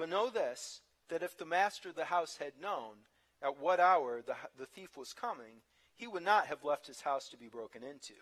But 0.00 0.08
know 0.08 0.30
this, 0.30 0.80
that 1.10 1.22
if 1.22 1.36
the 1.36 1.44
master 1.44 1.90
of 1.90 1.94
the 1.94 2.06
house 2.06 2.38
had 2.38 2.52
known 2.58 2.94
at 3.42 3.60
what 3.60 3.80
hour 3.80 4.22
the, 4.22 4.34
the 4.58 4.64
thief 4.64 4.96
was 4.96 5.12
coming, 5.12 5.60
he 5.94 6.06
would 6.06 6.22
not 6.22 6.46
have 6.46 6.64
left 6.64 6.86
his 6.86 7.02
house 7.02 7.28
to 7.28 7.36
be 7.36 7.48
broken 7.48 7.82
into. 7.82 8.14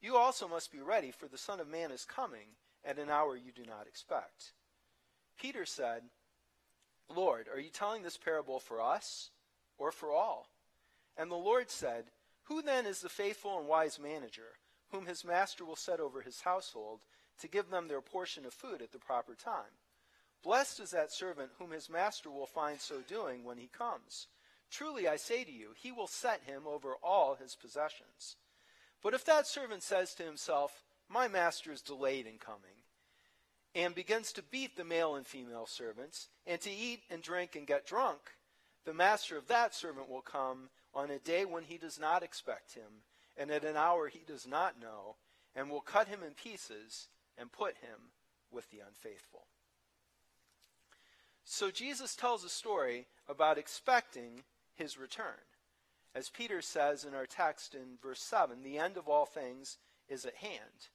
You 0.00 0.16
also 0.16 0.46
must 0.46 0.70
be 0.70 0.78
ready, 0.78 1.10
for 1.10 1.26
the 1.26 1.36
Son 1.36 1.58
of 1.58 1.66
Man 1.66 1.90
is 1.90 2.04
coming 2.04 2.46
at 2.84 3.00
an 3.00 3.10
hour 3.10 3.36
you 3.36 3.50
do 3.50 3.64
not 3.68 3.88
expect. 3.88 4.52
Peter 5.36 5.66
said, 5.66 6.02
Lord, 7.12 7.48
are 7.52 7.58
you 7.58 7.70
telling 7.70 8.04
this 8.04 8.16
parable 8.16 8.60
for 8.60 8.80
us 8.80 9.30
or 9.76 9.90
for 9.90 10.12
all? 10.12 10.48
And 11.16 11.32
the 11.32 11.34
Lord 11.34 11.68
said, 11.68 12.04
Who 12.44 12.62
then 12.62 12.86
is 12.86 13.00
the 13.00 13.08
faithful 13.08 13.58
and 13.58 13.66
wise 13.66 13.98
manager, 13.98 14.54
whom 14.92 15.06
his 15.06 15.24
master 15.24 15.64
will 15.64 15.74
set 15.74 15.98
over 15.98 16.20
his 16.20 16.42
household, 16.42 17.00
to 17.40 17.48
give 17.48 17.70
them 17.70 17.88
their 17.88 18.00
portion 18.00 18.46
of 18.46 18.54
food 18.54 18.80
at 18.80 18.92
the 18.92 19.00
proper 19.00 19.34
time? 19.34 19.74
Blessed 20.42 20.80
is 20.80 20.90
that 20.92 21.12
servant 21.12 21.50
whom 21.58 21.72
his 21.72 21.90
master 21.90 22.30
will 22.30 22.46
find 22.46 22.80
so 22.80 23.00
doing 23.00 23.44
when 23.44 23.58
he 23.58 23.68
comes. 23.68 24.28
Truly 24.70 25.08
I 25.08 25.16
say 25.16 25.44
to 25.44 25.50
you, 25.50 25.70
he 25.76 25.92
will 25.92 26.06
set 26.06 26.42
him 26.42 26.62
over 26.66 26.94
all 27.02 27.34
his 27.34 27.54
possessions. 27.54 28.36
But 29.02 29.14
if 29.14 29.24
that 29.24 29.46
servant 29.46 29.82
says 29.82 30.14
to 30.14 30.22
himself, 30.22 30.82
My 31.08 31.28
master 31.28 31.72
is 31.72 31.80
delayed 31.80 32.26
in 32.26 32.38
coming, 32.38 32.84
and 33.74 33.94
begins 33.94 34.32
to 34.32 34.42
beat 34.42 34.76
the 34.76 34.84
male 34.84 35.14
and 35.14 35.26
female 35.26 35.66
servants, 35.66 36.28
and 36.46 36.60
to 36.60 36.70
eat 36.70 37.02
and 37.10 37.22
drink 37.22 37.56
and 37.56 37.66
get 37.66 37.86
drunk, 37.86 38.18
the 38.84 38.94
master 38.94 39.36
of 39.36 39.48
that 39.48 39.74
servant 39.74 40.08
will 40.08 40.22
come 40.22 40.70
on 40.94 41.10
a 41.10 41.18
day 41.18 41.44
when 41.44 41.64
he 41.64 41.78
does 41.78 41.98
not 41.98 42.22
expect 42.22 42.74
him, 42.74 43.02
and 43.36 43.50
at 43.50 43.64
an 43.64 43.76
hour 43.76 44.08
he 44.08 44.22
does 44.26 44.46
not 44.46 44.80
know, 44.80 45.16
and 45.54 45.70
will 45.70 45.80
cut 45.80 46.08
him 46.08 46.22
in 46.22 46.32
pieces 46.34 47.08
and 47.36 47.52
put 47.52 47.76
him 47.76 48.12
with 48.50 48.70
the 48.70 48.80
unfaithful. 48.80 49.46
So 51.50 51.70
Jesus 51.70 52.14
tells 52.14 52.44
a 52.44 52.50
story 52.50 53.06
about 53.26 53.56
expecting 53.56 54.42
his 54.74 54.98
return. 54.98 55.40
As 56.14 56.28
Peter 56.28 56.60
says 56.60 57.04
in 57.04 57.14
our 57.14 57.24
text 57.24 57.74
in 57.74 57.96
verse 58.02 58.20
7, 58.20 58.62
the 58.62 58.76
end 58.76 58.98
of 58.98 59.08
all 59.08 59.24
things 59.24 59.78
is 60.10 60.26
at 60.26 60.34
hand. 60.36 60.90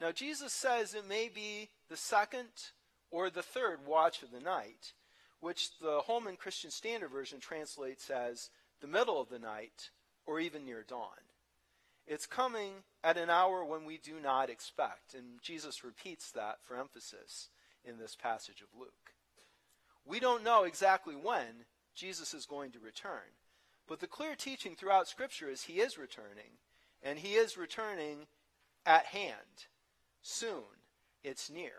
Now, 0.00 0.12
Jesus 0.12 0.52
says 0.52 0.94
it 0.94 1.08
may 1.08 1.28
be 1.28 1.70
the 1.88 1.96
second 1.96 2.70
or 3.10 3.30
the 3.30 3.42
third 3.42 3.84
watch 3.84 4.22
of 4.22 4.30
the 4.30 4.38
night, 4.38 4.92
which 5.40 5.76
the 5.80 6.02
Holman 6.06 6.36
Christian 6.36 6.70
Standard 6.70 7.10
Version 7.10 7.40
translates 7.40 8.10
as 8.10 8.50
the 8.80 8.86
middle 8.86 9.20
of 9.20 9.28
the 9.28 9.40
night 9.40 9.90
or 10.24 10.38
even 10.38 10.64
near 10.64 10.84
dawn. 10.86 11.26
It's 12.06 12.26
coming 12.26 12.84
at 13.02 13.18
an 13.18 13.28
hour 13.28 13.64
when 13.64 13.84
we 13.84 13.98
do 13.98 14.20
not 14.22 14.50
expect, 14.50 15.14
and 15.14 15.42
Jesus 15.42 15.82
repeats 15.82 16.30
that 16.30 16.58
for 16.62 16.76
emphasis 16.76 17.48
in 17.84 17.98
this 17.98 18.14
passage 18.14 18.62
of 18.62 18.68
Luke. 18.78 19.14
We 20.04 20.20
don't 20.20 20.44
know 20.44 20.64
exactly 20.64 21.14
when 21.14 21.64
Jesus 21.94 22.34
is 22.34 22.46
going 22.46 22.72
to 22.72 22.80
return, 22.80 23.36
but 23.86 24.00
the 24.00 24.06
clear 24.06 24.34
teaching 24.34 24.74
throughout 24.74 25.08
Scripture 25.08 25.48
is 25.48 25.62
he 25.62 25.80
is 25.80 25.98
returning, 25.98 26.58
and 27.02 27.18
he 27.18 27.34
is 27.34 27.56
returning 27.56 28.26
at 28.86 29.06
hand 29.06 29.66
soon. 30.22 30.64
It's 31.22 31.50
near. 31.50 31.72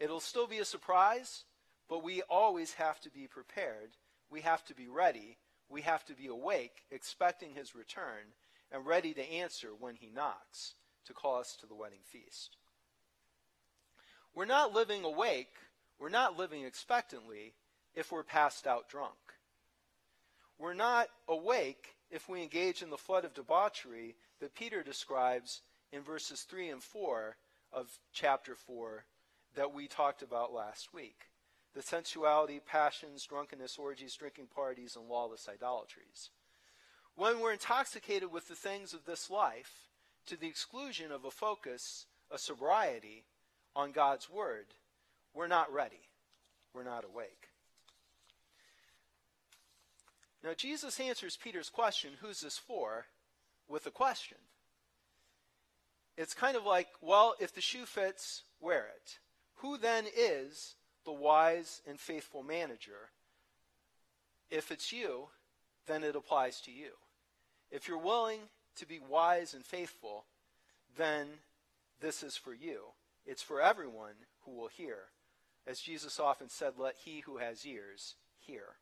It'll 0.00 0.20
still 0.20 0.46
be 0.46 0.58
a 0.58 0.64
surprise, 0.64 1.44
but 1.88 2.02
we 2.02 2.22
always 2.22 2.74
have 2.74 3.00
to 3.00 3.10
be 3.10 3.26
prepared. 3.26 3.90
We 4.30 4.40
have 4.40 4.64
to 4.66 4.74
be 4.74 4.88
ready. 4.88 5.38
We 5.68 5.82
have 5.82 6.04
to 6.06 6.14
be 6.14 6.26
awake, 6.26 6.84
expecting 6.90 7.54
his 7.54 7.74
return, 7.74 8.32
and 8.72 8.86
ready 8.86 9.14
to 9.14 9.32
answer 9.32 9.68
when 9.78 9.96
he 9.96 10.10
knocks 10.10 10.74
to 11.06 11.12
call 11.12 11.38
us 11.38 11.56
to 11.60 11.66
the 11.66 11.74
wedding 11.74 12.02
feast. 12.02 12.56
We're 14.34 14.46
not 14.46 14.72
living 14.72 15.04
awake, 15.04 15.54
we're 15.98 16.08
not 16.08 16.38
living 16.38 16.64
expectantly 16.64 17.54
if 17.94 18.12
we're 18.12 18.22
passed 18.22 18.66
out 18.66 18.88
drunk. 18.88 19.14
We're 20.58 20.74
not 20.74 21.08
awake 21.28 21.96
if 22.10 22.28
we 22.28 22.42
engage 22.42 22.82
in 22.82 22.90
the 22.90 22.96
flood 22.96 23.24
of 23.24 23.34
debauchery 23.34 24.16
that 24.40 24.54
Peter 24.54 24.82
describes 24.82 25.62
in 25.92 26.02
verses 26.02 26.42
3 26.42 26.70
and 26.70 26.82
4 26.82 27.36
of 27.72 27.98
chapter 28.12 28.54
4 28.54 29.04
that 29.56 29.74
we 29.74 29.86
talked 29.86 30.22
about 30.22 30.52
last 30.52 30.92
week 30.92 31.28
the 31.74 31.82
sensuality, 31.82 32.60
passions, 32.64 33.24
drunkenness, 33.24 33.78
orgies, 33.78 34.14
drinking 34.14 34.46
parties, 34.54 34.94
and 34.96 35.08
lawless 35.08 35.48
idolatries. 35.48 36.30
When 37.16 37.40
we're 37.40 37.52
intoxicated 37.52 38.30
with 38.30 38.48
the 38.48 38.54
things 38.54 38.94
of 38.94 39.04
this 39.04 39.28
life, 39.28 39.88
to 40.26 40.36
the 40.36 40.46
exclusion 40.46 41.12
of 41.12 41.24
a 41.24 41.30
focus, 41.30 42.06
a 42.30 42.38
sobriety 42.38 43.24
on 43.74 43.92
God's 43.92 44.30
Word, 44.30 44.66
we're 45.34 45.48
not 45.48 45.72
ready. 45.72 46.00
We're 46.72 46.84
not 46.84 47.04
awake. 47.04 47.48
Now, 50.42 50.54
Jesus 50.56 51.00
answers 51.00 51.36
Peter's 51.36 51.70
question, 51.70 52.12
Who's 52.20 52.40
this 52.40 52.58
for? 52.58 53.06
with 53.68 53.86
a 53.86 53.90
question. 53.90 54.38
It's 56.16 56.34
kind 56.34 56.56
of 56.56 56.64
like, 56.64 56.88
well, 57.00 57.34
if 57.40 57.54
the 57.54 57.60
shoe 57.60 57.86
fits, 57.86 58.42
wear 58.60 58.86
it. 58.86 59.18
Who 59.56 59.78
then 59.78 60.04
is 60.16 60.74
the 61.04 61.12
wise 61.12 61.80
and 61.88 61.98
faithful 61.98 62.42
manager? 62.42 63.10
If 64.50 64.70
it's 64.70 64.92
you, 64.92 65.28
then 65.86 66.04
it 66.04 66.14
applies 66.14 66.60
to 66.62 66.70
you. 66.70 66.90
If 67.70 67.88
you're 67.88 67.98
willing 67.98 68.40
to 68.76 68.86
be 68.86 69.00
wise 69.00 69.54
and 69.54 69.64
faithful, 69.64 70.26
then 70.96 71.26
this 72.00 72.22
is 72.22 72.36
for 72.36 72.54
you. 72.54 72.80
It's 73.26 73.42
for 73.42 73.60
everyone 73.60 74.14
who 74.44 74.52
will 74.52 74.68
hear. 74.68 74.98
As 75.66 75.80
Jesus 75.80 76.20
often 76.20 76.48
said, 76.48 76.74
let 76.78 76.96
he 77.04 77.20
who 77.20 77.38
has 77.38 77.66
ears 77.66 78.16
hear. 78.38 78.76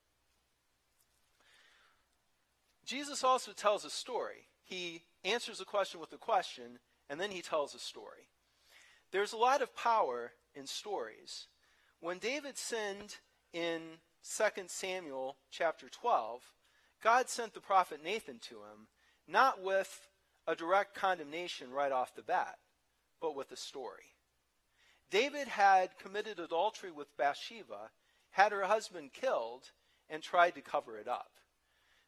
Jesus 2.84 3.22
also 3.22 3.52
tells 3.52 3.84
a 3.84 3.90
story. 3.90 4.48
He 4.64 5.02
answers 5.24 5.60
a 5.60 5.64
question 5.64 6.00
with 6.00 6.12
a 6.12 6.18
question, 6.18 6.78
and 7.08 7.20
then 7.20 7.30
he 7.30 7.42
tells 7.42 7.74
a 7.74 7.78
story. 7.78 8.28
There's 9.12 9.32
a 9.32 9.38
lot 9.38 9.62
of 9.62 9.76
power 9.76 10.32
in 10.54 10.66
stories. 10.66 11.46
When 12.00 12.18
David 12.18 12.58
sinned 12.58 13.16
in 13.52 13.80
2 14.24 14.62
Samuel 14.66 15.36
chapter 15.50 15.88
12, 15.88 16.42
God 17.02 17.28
sent 17.28 17.54
the 17.54 17.60
prophet 17.60 18.00
Nathan 18.02 18.38
to 18.48 18.56
him, 18.56 18.88
not 19.28 19.62
with 19.62 20.08
a 20.46 20.56
direct 20.56 20.94
condemnation 20.94 21.70
right 21.70 21.92
off 21.92 22.14
the 22.14 22.22
bat, 22.22 22.58
but 23.20 23.36
with 23.36 23.52
a 23.52 23.56
story. 23.56 24.11
David 25.12 25.46
had 25.46 25.98
committed 25.98 26.40
adultery 26.40 26.90
with 26.90 27.14
Bathsheba, 27.18 27.90
had 28.30 28.50
her 28.50 28.64
husband 28.64 29.12
killed, 29.12 29.70
and 30.08 30.22
tried 30.22 30.54
to 30.54 30.62
cover 30.62 30.96
it 30.96 31.06
up. 31.06 31.32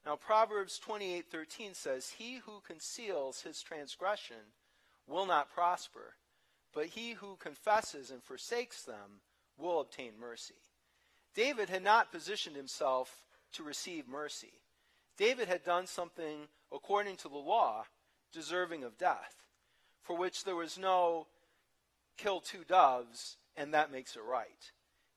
Now 0.07 0.17
Proverbs 0.17 0.79
28:13 0.79 1.75
says, 1.75 2.13
"He 2.13 2.37
who 2.37 2.63
conceals 2.63 3.43
his 3.43 3.63
transgression 3.63 4.55
will 5.07 5.27
not 5.27 5.53
prosper, 5.53 6.17
but 6.73 6.87
he 6.87 7.13
who 7.13 7.37
confesses 7.37 8.11
and 8.11 8.25
forsakes 8.25 8.83
them 8.83 9.21
will 9.59 9.81
obtain 9.81 10.19
mercy." 10.19 10.63
David 11.35 11.69
had 11.69 11.83
not 11.83 12.11
positioned 12.11 12.57
himself 12.57 13.27
to 13.53 13.63
receive 13.63 14.09
mercy. 14.09 14.63
David 15.19 15.47
had 15.47 15.63
done 15.63 15.87
something 15.87 16.49
according 16.73 17.19
to 17.19 17.29
the 17.29 17.37
law 17.37 17.87
deserving 18.33 18.83
of 18.83 18.97
death, 18.97 19.47
for 20.01 20.17
which 20.17 20.45
there 20.45 20.57
was 20.57 20.79
no 20.79 21.29
kill 22.17 22.41
two 22.41 22.65
doves 22.65 23.37
and 23.57 23.75
that 23.75 23.93
makes 23.93 24.17
it 24.17 24.23
right. 24.23 24.73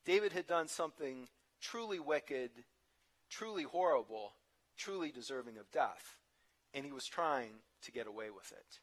David 0.06 0.32
had 0.32 0.48
done 0.48 0.68
something 0.68 1.27
truly 1.62 2.00
wicked, 2.00 2.51
truly 3.30 3.63
horrible, 3.63 4.34
truly 4.77 5.12
deserving 5.12 5.58
of 5.58 5.72
death, 5.72 6.18
and 6.74 6.86
he 6.86 6.92
was 6.92 7.06
trying 7.06 7.62
to 7.84 7.92
get 7.92 8.08
away 8.08 8.30
with 8.30 8.51
it. 8.51 8.80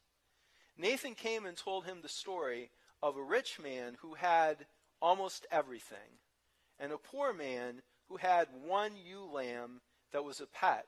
Nathan 0.76 1.14
came 1.14 1.46
and 1.46 1.56
told 1.56 1.84
him 1.84 1.98
the 2.02 2.08
story 2.08 2.70
of 3.02 3.16
a 3.16 3.22
rich 3.22 3.58
man 3.60 3.96
who 4.00 4.14
had 4.14 4.66
almost 5.00 5.46
everything, 5.50 6.18
and 6.80 6.92
a 6.92 6.98
poor 6.98 7.32
man 7.32 7.82
who 8.08 8.16
had 8.16 8.48
one 8.66 8.92
ewe 8.96 9.24
lamb 9.24 9.80
that 10.12 10.24
was 10.24 10.40
a 10.40 10.46
pet 10.46 10.86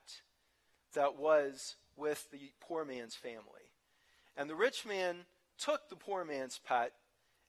that 0.95 1.19
was 1.19 1.77
with 1.97 2.31
the 2.31 2.53
poor 2.61 2.85
man's 2.85 3.15
family. 3.15 3.73
And 4.37 4.51
the 4.51 4.55
rich 4.55 4.85
man 4.85 5.25
took 5.59 5.89
the 5.89 5.97
poor 5.97 6.25
man's 6.25 6.59
pet 6.59 6.93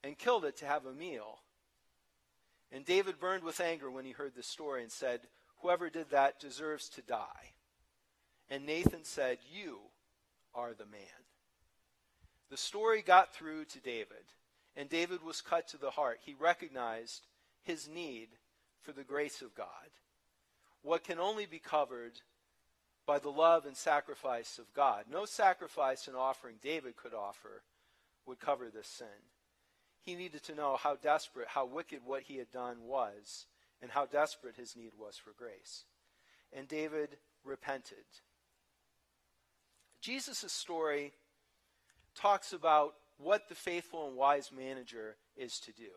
and 0.08 0.18
killed 0.18 0.46
it 0.46 0.56
to 0.58 0.66
have 0.66 0.86
a 0.86 0.94
meal. 0.94 1.40
And 2.72 2.86
David 2.86 3.20
burned 3.20 3.44
with 3.44 3.60
anger 3.60 3.92
when 3.92 4.06
he 4.06 4.12
heard 4.12 4.34
this 4.36 4.48
story 4.48 4.82
and 4.82 4.92
said, 4.92 5.22
Whoever 5.62 5.90
did 5.90 6.12
that 6.12 6.40
deserves 6.40 6.88
to 6.90 7.02
die. 7.02 7.54
And 8.50 8.66
Nathan 8.66 9.04
said, 9.04 9.40
You 9.54 9.80
are 10.56 10.74
the 10.74 10.86
man. 10.86 11.02
The 12.50 12.58
story 12.58 13.02
got 13.02 13.34
through 13.34 13.66
to 13.66 13.80
David, 13.80 14.24
and 14.78 14.88
David 14.88 15.24
was 15.24 15.42
cut 15.42 15.68
to 15.70 15.78
the 15.78 15.92
heart. 15.92 16.20
He 16.24 16.36
recognized 16.40 17.28
his 17.64 17.90
need 17.90 18.30
for 18.82 18.94
the 18.94 19.04
grace 19.04 19.42
of 19.42 19.56
God, 19.56 19.68
what 20.84 21.04
can 21.04 21.20
only 21.20 21.46
be 21.46 21.60
covered 21.60 22.22
by 23.06 23.20
the 23.20 23.30
love 23.30 23.66
and 23.66 23.76
sacrifice 23.76 24.58
of 24.58 24.74
God. 24.74 25.06
No 25.12 25.26
sacrifice 25.26 26.08
and 26.08 26.16
offering 26.16 26.56
David 26.62 26.96
could 26.96 27.14
offer 27.14 27.64
would 28.26 28.40
cover 28.40 28.70
this 28.70 28.88
sin. 28.88 29.08
He 30.08 30.16
needed 30.16 30.42
to 30.44 30.56
know 30.56 30.78
how 30.78 30.96
desperate, 30.96 31.50
how 31.50 31.66
wicked 31.66 32.00
what 32.06 32.24
he 32.24 32.38
had 32.38 32.50
done 32.50 32.78
was, 32.86 33.46
and 33.82 33.92
how 33.92 34.06
desperate 34.06 34.56
his 34.56 34.74
need 34.74 34.94
was 34.98 35.18
for 35.18 35.34
grace. 35.38 35.84
And 36.54 36.66
David 36.66 37.18
repented. 37.44 38.06
Jesus' 40.00 40.50
story 40.54 41.12
talks 42.16 42.54
about 42.54 42.94
what 43.18 43.50
the 43.50 43.56
faithful 43.56 44.08
and 44.08 44.16
wise 44.16 44.50
manager 44.58 45.18
is 45.36 45.60
to 45.60 45.74
do. 45.74 45.92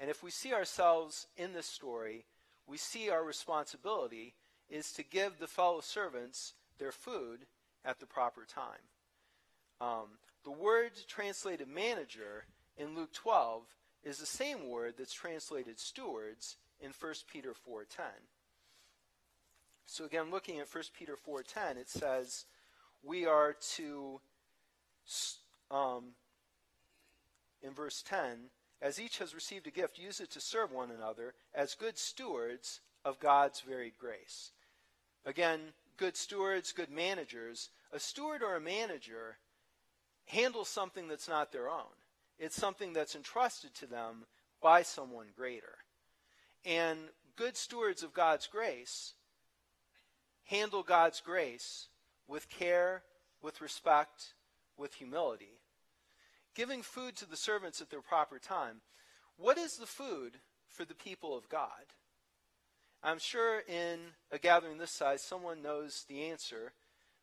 And 0.00 0.10
if 0.10 0.24
we 0.24 0.32
see 0.32 0.52
ourselves 0.52 1.28
in 1.36 1.52
this 1.52 1.66
story, 1.66 2.24
we 2.66 2.76
see 2.76 3.08
our 3.08 3.22
responsibility 3.22 4.34
is 4.68 4.90
to 4.94 5.04
give 5.04 5.38
the 5.38 5.46
fellow 5.46 5.80
servants 5.80 6.54
their 6.80 6.90
food 6.90 7.46
at 7.84 8.00
the 8.00 8.06
proper 8.06 8.44
time. 8.44 8.82
Um, 9.80 10.18
the 10.42 10.50
word 10.50 10.90
translated 11.06 11.68
manager 11.68 12.46
in 12.76 12.94
Luke 12.94 13.12
12 13.12 13.62
is 14.02 14.18
the 14.18 14.26
same 14.26 14.68
word 14.68 14.94
that's 14.98 15.12
translated 15.12 15.78
stewards 15.78 16.56
in 16.80 16.92
1 16.92 17.14
Peter 17.26 17.54
4:10. 17.54 18.28
So 19.86 20.04
again, 20.04 20.30
looking 20.30 20.58
at 20.60 20.68
1 20.68 20.92
Peter 20.92 21.16
4:10, 21.16 21.76
it 21.76 21.88
says 21.88 22.46
we 23.02 23.26
are 23.26 23.52
to, 23.52 24.20
um, 25.70 26.14
in 27.62 27.72
verse 27.72 28.02
10, 28.02 28.50
as 28.80 28.98
each 28.98 29.18
has 29.18 29.34
received 29.34 29.66
a 29.66 29.70
gift, 29.70 29.98
use 29.98 30.20
it 30.20 30.30
to 30.30 30.40
serve 30.40 30.72
one 30.72 30.90
another 30.90 31.34
as 31.54 31.74
good 31.74 31.98
stewards 31.98 32.80
of 33.04 33.20
God's 33.20 33.60
varied 33.60 33.98
grace. 33.98 34.52
Again, 35.24 35.72
good 35.96 36.16
stewards, 36.16 36.72
good 36.72 36.90
managers. 36.90 37.70
A 37.92 38.00
steward 38.00 38.42
or 38.42 38.56
a 38.56 38.60
manager 38.60 39.38
handles 40.26 40.68
something 40.68 41.08
that's 41.08 41.28
not 41.28 41.52
their 41.52 41.68
own. 41.68 41.94
It's 42.38 42.56
something 42.56 42.92
that's 42.92 43.14
entrusted 43.14 43.74
to 43.76 43.86
them 43.86 44.26
by 44.60 44.82
someone 44.82 45.26
greater. 45.36 45.76
And 46.64 46.98
good 47.36 47.56
stewards 47.56 48.02
of 48.02 48.14
God's 48.14 48.46
grace 48.46 49.14
handle 50.44 50.82
God's 50.82 51.20
grace 51.20 51.88
with 52.26 52.48
care, 52.48 53.02
with 53.42 53.60
respect, 53.60 54.34
with 54.76 54.94
humility. 54.94 55.60
Giving 56.54 56.82
food 56.82 57.16
to 57.16 57.28
the 57.28 57.36
servants 57.36 57.80
at 57.80 57.90
their 57.90 58.00
proper 58.00 58.38
time. 58.38 58.80
What 59.36 59.58
is 59.58 59.76
the 59.76 59.86
food 59.86 60.38
for 60.68 60.84
the 60.84 60.94
people 60.94 61.36
of 61.36 61.48
God? 61.48 61.92
I'm 63.02 63.18
sure 63.18 63.60
in 63.68 63.98
a 64.32 64.38
gathering 64.38 64.78
this 64.78 64.90
size, 64.90 65.20
someone 65.20 65.60
knows 65.60 66.04
the 66.08 66.22
answer 66.22 66.72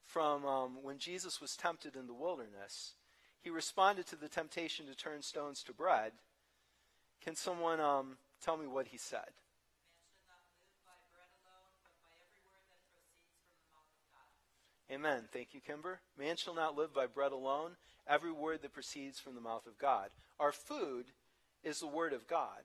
from 0.06 0.46
um, 0.46 0.78
when 0.84 1.00
Jesus 1.00 1.42
was 1.42 1.56
tempted 1.56 1.96
in 1.96 2.06
the 2.06 2.14
wilderness. 2.14 2.94
He 3.42 3.50
responded 3.50 4.06
to 4.08 4.16
the 4.16 4.30
temptation 4.30 4.86
to 4.86 4.96
turn 4.96 5.22
stones 5.22 5.64
to 5.64 5.74
bread. 5.74 6.12
Can 7.24 7.36
someone 7.36 7.80
um, 7.80 8.18
tell 8.44 8.58
me 8.58 8.68
what 8.68 8.88
he 8.88 8.98
said? 8.98 9.30
Amen. 14.92 15.24
Thank 15.32 15.54
you, 15.54 15.62
Kimber. 15.62 16.02
Man 16.20 16.36
shall 16.36 16.54
not 16.54 16.76
live 16.76 16.94
by 16.94 17.06
bread 17.06 17.32
alone, 17.32 17.72
every 18.08 18.32
word 18.32 18.62
that 18.62 18.74
proceeds 18.74 19.20
from 19.20 19.36
the 19.36 19.42
mouth 19.42 19.66
of 19.66 19.80
God. 19.80 20.10
Our 20.38 20.52
food 20.52 21.06
is 21.64 21.80
the 21.80 21.88
word 21.88 22.12
of 22.12 22.28
God. 22.28 22.64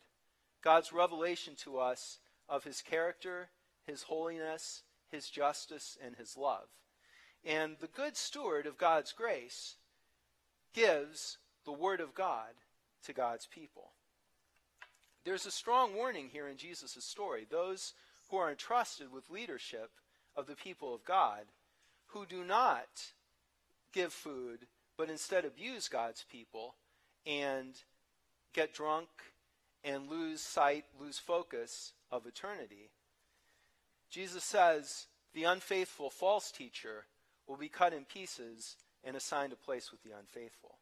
God's 0.62 0.92
revelation 0.92 1.54
to 1.62 1.78
us 1.78 2.18
of 2.48 2.64
his 2.64 2.82
character, 2.82 3.50
his 3.86 4.02
holiness, 4.02 4.82
his 5.08 5.30
justice, 5.30 5.96
and 6.04 6.16
his 6.16 6.36
love. 6.36 6.66
And 7.44 7.76
the 7.80 7.86
good 7.86 8.16
steward 8.16 8.66
of 8.66 8.76
God's 8.76 9.12
grace 9.12 9.76
gives 10.76 11.38
the 11.64 11.72
Word 11.72 12.00
of 12.00 12.14
God 12.14 12.52
to 13.06 13.14
God's 13.14 13.46
people. 13.46 13.88
There's 15.24 15.46
a 15.46 15.50
strong 15.50 15.96
warning 15.96 16.28
here 16.30 16.46
in 16.46 16.58
Jesus' 16.58 17.02
story. 17.02 17.46
Those 17.50 17.94
who 18.30 18.36
are 18.36 18.50
entrusted 18.50 19.10
with 19.10 19.30
leadership 19.30 19.90
of 20.36 20.46
the 20.46 20.54
people 20.54 20.94
of 20.94 21.04
God, 21.04 21.46
who 22.08 22.26
do 22.26 22.44
not 22.44 22.86
give 23.92 24.12
food, 24.12 24.66
but 24.98 25.08
instead 25.08 25.44
abuse 25.44 25.88
God's 25.88 26.24
people 26.30 26.74
and 27.26 27.74
get 28.52 28.74
drunk 28.74 29.08
and 29.82 30.10
lose 30.10 30.42
sight, 30.42 30.84
lose 31.00 31.18
focus 31.18 31.92
of 32.12 32.26
eternity. 32.26 32.90
Jesus 34.10 34.44
says 34.44 35.06
the 35.32 35.44
unfaithful 35.44 36.10
false 36.10 36.50
teacher 36.50 37.06
will 37.46 37.56
be 37.56 37.68
cut 37.68 37.92
in 37.92 38.04
pieces 38.04 38.76
and 39.04 39.16
assigned 39.16 39.52
a 39.52 39.56
place 39.56 39.90
with 39.90 40.02
the 40.02 40.16
unfaithful. 40.16 40.76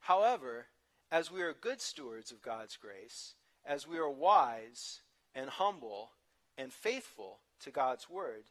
However, 0.00 0.66
as 1.10 1.30
we 1.30 1.42
are 1.42 1.52
good 1.52 1.80
stewards 1.80 2.30
of 2.30 2.42
God's 2.42 2.76
grace, 2.76 3.34
as 3.64 3.86
we 3.86 3.98
are 3.98 4.10
wise 4.10 5.00
and 5.34 5.48
humble 5.48 6.10
and 6.56 6.72
faithful 6.72 7.38
to 7.60 7.70
God's 7.70 8.08
word, 8.10 8.44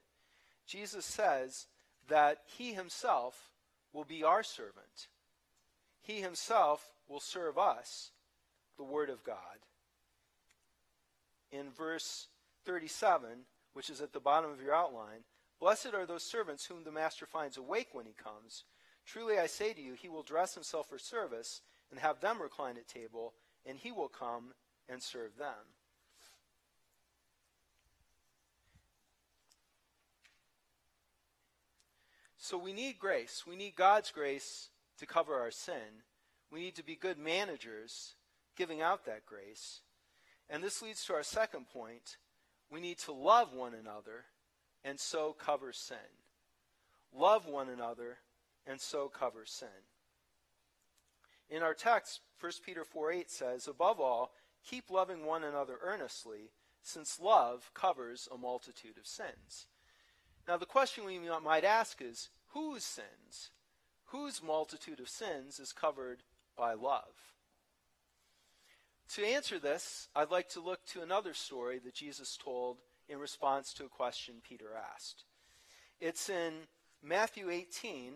Jesus 0.66 1.06
says 1.06 1.68
that 2.08 2.40
he 2.46 2.74
himself 2.74 3.52
will 3.94 4.04
be 4.04 4.24
our 4.24 4.44
servant. 4.44 5.08
He 6.02 6.22
himself 6.22 6.94
will 7.08 7.20
serve 7.20 7.58
us 7.58 8.12
the 8.78 8.84
word 8.84 9.10
of 9.10 9.24
God. 9.24 9.36
In 11.52 11.70
verse 11.72 12.28
37, 12.66 13.30
which 13.74 13.90
is 13.90 14.02
at 14.02 14.14
the 14.14 14.20
bottom 14.20 14.52
of 14.52 14.62
your 14.62 14.76
outline, 14.76 15.24
blessed 15.60 15.94
are 15.94 16.06
those 16.06 16.24
servants 16.24 16.66
whom 16.66 16.84
the 16.84 16.92
master 16.92 17.26
finds 17.26 17.58
awake 17.58 17.90
when 17.94 18.06
he 18.06 18.14
comes. 18.14 18.64
Truly 19.08 19.40
I 19.40 19.48
say 19.48 19.72
to 19.72 19.82
you, 19.82 19.94
he 19.94 20.10
will 20.10 20.22
dress 20.22 20.54
himself 20.54 20.90
for 20.90 21.00
service 21.00 21.62
and 21.90 22.00
have 22.00 22.20
them 22.20 22.42
recline 22.42 22.76
at 22.76 22.90
table, 22.90 23.34
and 23.66 23.78
he 23.78 23.92
will 23.92 24.10
come 24.10 24.54
and 24.90 25.02
serve 25.02 25.38
them. 25.38 25.54
So 32.38 32.58
we 32.58 32.74
need 32.74 33.00
grace. 33.00 33.46
We 33.48 33.56
need 33.56 33.76
God's 33.76 34.12
grace 34.12 34.70
to 35.00 35.06
cover 35.06 35.36
our 35.36 35.52
sin. 35.52 36.04
We 36.52 36.60
need 36.60 36.76
to 36.76 36.84
be 36.84 36.96
good 36.96 37.18
managers 37.18 38.16
giving 38.58 38.82
out 38.82 39.06
that 39.06 39.26
grace. 39.26 39.82
And 40.50 40.64
this 40.64 40.82
leads 40.82 41.06
to 41.06 41.14
our 41.14 41.24
second 41.24 41.68
point. 41.70 42.18
We 42.70 42.82
need 42.82 43.00
to 43.00 43.12
love 43.14 43.54
one 43.54 43.74
another 43.74 44.26
and 44.84 45.00
so 45.00 45.34
cover 45.38 45.72
sin. 45.74 45.98
Love 47.14 47.46
one 47.46 47.70
another 47.70 48.18
and 48.68 48.80
so 48.80 49.08
cover 49.08 49.46
sin. 49.46 49.68
In 51.50 51.64
our 51.64 51.74
text, 51.74 52.22
1 52.40 52.52
Peter 52.66 52.84
4 52.84 53.12
8 53.12 53.32
says, 53.32 53.68
Above 53.68 54.00
all, 54.00 54.34
keep 54.68 54.90
loving 54.90 55.26
one 55.26 55.44
another 55.44 55.78
earnestly, 55.82 56.52
since 56.84 57.20
love 57.20 57.72
covers 57.74 58.28
a 58.34 58.38
multitude 58.38 58.98
of 58.98 59.08
sins. 59.08 59.68
Now, 60.48 60.58
the 60.58 60.66
question 60.66 61.06
we 61.06 61.20
might 61.44 61.64
ask 61.64 62.02
is 62.02 62.30
whose 62.48 62.84
sins? 62.84 63.52
Whose 64.12 64.42
multitude 64.42 65.00
of 65.00 65.10
sins 65.10 65.60
is 65.60 65.74
covered 65.74 66.24
by 66.58 66.74
love? 66.74 67.34
To 69.16 69.26
answer 69.26 69.60
this, 69.60 70.10
I'd 70.16 70.32
like 70.32 70.50
to 70.50 70.60
look 70.60 70.86
to 70.88 71.02
another 71.02 71.34
story 71.34 71.80
that 71.80 71.94
Jesus 71.94 72.38
told 72.38 72.78
in 73.10 73.20
response 73.20 73.74
to 73.74 73.86
a 73.86 73.90
question 73.90 74.36
Peter 74.48 74.70
asked. 74.94 75.24
It's 76.00 76.30
in 76.30 76.54
Matthew 77.02 77.50
18, 77.50 78.14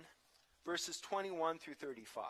verses 0.66 1.00
21 1.00 1.60
through 1.60 1.76
35. 1.76 2.26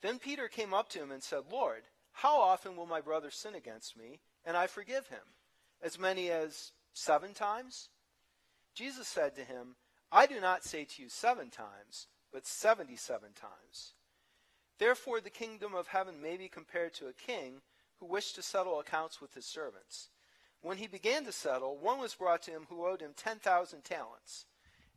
Then 0.00 0.18
Peter 0.18 0.48
came 0.48 0.72
up 0.72 0.88
to 0.90 1.00
him 1.00 1.10
and 1.10 1.22
said, 1.22 1.42
Lord, 1.50 1.82
how 2.12 2.40
often 2.40 2.76
will 2.76 2.86
my 2.86 3.00
brother 3.00 3.30
sin 3.30 3.54
against 3.54 3.96
me, 3.96 4.20
and 4.44 4.56
I 4.56 4.66
forgive 4.66 5.08
him? 5.08 5.34
As 5.82 5.98
many 5.98 6.30
as 6.30 6.72
seven 6.92 7.34
times? 7.34 7.88
Jesus 8.74 9.08
said 9.08 9.34
to 9.36 9.44
him, 9.44 9.76
I 10.10 10.26
do 10.26 10.40
not 10.40 10.64
say 10.64 10.84
to 10.84 11.02
you 11.02 11.08
seven 11.08 11.50
times, 11.50 12.06
but 12.32 12.46
seventy 12.46 12.96
seven 12.96 13.30
times. 13.32 13.94
Therefore, 14.78 15.20
the 15.20 15.30
kingdom 15.30 15.74
of 15.74 15.88
heaven 15.88 16.22
may 16.22 16.36
be 16.36 16.48
compared 16.48 16.94
to 16.94 17.08
a 17.08 17.12
king 17.12 17.60
who 17.98 18.06
wished 18.06 18.36
to 18.36 18.42
settle 18.42 18.78
accounts 18.78 19.20
with 19.20 19.34
his 19.34 19.44
servants. 19.44 20.08
When 20.60 20.78
he 20.78 20.86
began 20.86 21.24
to 21.24 21.32
settle, 21.32 21.76
one 21.76 21.98
was 21.98 22.14
brought 22.14 22.42
to 22.42 22.50
him 22.50 22.66
who 22.68 22.86
owed 22.86 23.00
him 23.00 23.12
ten 23.16 23.38
thousand 23.38 23.84
talents. 23.84 24.46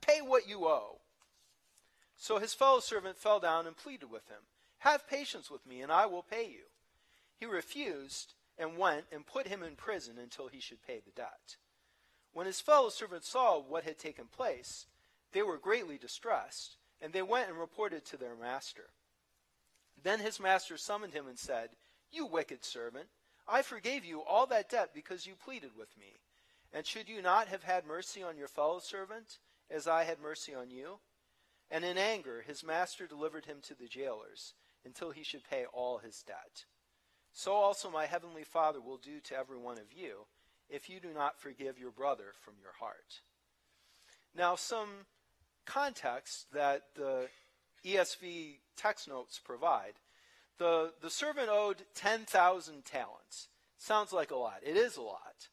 Pay 0.00 0.20
what 0.20 0.48
you 0.48 0.66
owe. 0.66 0.98
So 2.16 2.38
his 2.38 2.54
fellow 2.54 2.80
servant 2.80 3.16
fell 3.16 3.40
down 3.40 3.66
and 3.66 3.76
pleaded 3.76 4.10
with 4.10 4.26
him, 4.28 4.42
Have 4.78 5.08
patience 5.08 5.50
with 5.50 5.66
me, 5.66 5.80
and 5.80 5.92
I 5.92 6.06
will 6.06 6.22
pay 6.22 6.48
you. 6.48 6.64
He 7.36 7.46
refused 7.46 8.34
and 8.58 8.76
went 8.76 9.04
and 9.12 9.24
put 9.24 9.46
him 9.46 9.62
in 9.62 9.76
prison 9.76 10.18
until 10.18 10.48
he 10.48 10.60
should 10.60 10.84
pay 10.84 11.00
the 11.04 11.12
debt. 11.12 11.56
When 12.32 12.46
his 12.46 12.60
fellow 12.60 12.88
servants 12.88 13.28
saw 13.28 13.58
what 13.58 13.84
had 13.84 13.98
taken 13.98 14.26
place, 14.26 14.86
they 15.32 15.42
were 15.42 15.58
greatly 15.58 15.98
distressed, 15.98 16.76
and 17.00 17.12
they 17.12 17.22
went 17.22 17.48
and 17.48 17.58
reported 17.58 18.04
to 18.06 18.16
their 18.16 18.34
master. 18.34 18.90
Then 20.02 20.20
his 20.20 20.40
master 20.40 20.76
summoned 20.76 21.14
him 21.14 21.26
and 21.26 21.38
said, 21.38 21.70
You 22.10 22.26
wicked 22.26 22.64
servant, 22.64 23.08
I 23.46 23.62
forgave 23.62 24.04
you 24.04 24.22
all 24.22 24.46
that 24.46 24.68
debt 24.70 24.90
because 24.94 25.26
you 25.26 25.34
pleaded 25.34 25.70
with 25.76 25.96
me. 25.98 26.16
And 26.72 26.84
should 26.84 27.08
you 27.08 27.22
not 27.22 27.48
have 27.48 27.62
had 27.62 27.86
mercy 27.86 28.22
on 28.22 28.36
your 28.36 28.48
fellow 28.48 28.78
servant, 28.78 29.38
as 29.70 29.86
I 29.86 30.04
had 30.04 30.20
mercy 30.20 30.54
on 30.54 30.70
you? 30.70 30.98
And 31.70 31.84
in 31.84 31.98
anger 31.98 32.42
his 32.46 32.64
master 32.64 33.06
delivered 33.06 33.46
him 33.46 33.58
to 33.62 33.74
the 33.74 33.88
jailers, 33.88 34.54
until 34.84 35.10
he 35.10 35.22
should 35.22 35.48
pay 35.48 35.66
all 35.72 35.98
his 35.98 36.22
debt. 36.22 36.64
So 37.32 37.52
also 37.52 37.90
my 37.90 38.06
heavenly 38.06 38.44
Father 38.44 38.80
will 38.80 38.96
do 38.96 39.20
to 39.24 39.36
every 39.36 39.58
one 39.58 39.78
of 39.78 39.92
you, 39.94 40.26
if 40.68 40.88
you 40.88 41.00
do 41.00 41.12
not 41.14 41.40
forgive 41.40 41.78
your 41.78 41.90
brother 41.90 42.32
from 42.40 42.54
your 42.60 42.72
heart. 42.78 43.20
Now, 44.36 44.54
some 44.54 45.06
context 45.64 46.46
that 46.52 46.86
the 46.94 47.28
ESV 47.84 48.56
text 48.76 49.08
notes 49.08 49.40
provide. 49.42 49.94
The, 50.58 50.92
the 51.00 51.10
servant 51.10 51.48
owed 51.48 51.84
10,000 51.94 52.84
talents. 52.84 53.48
Sounds 53.78 54.12
like 54.12 54.30
a 54.30 54.36
lot. 54.36 54.60
It 54.64 54.76
is 54.76 54.96
a 54.96 55.02
lot. 55.02 55.48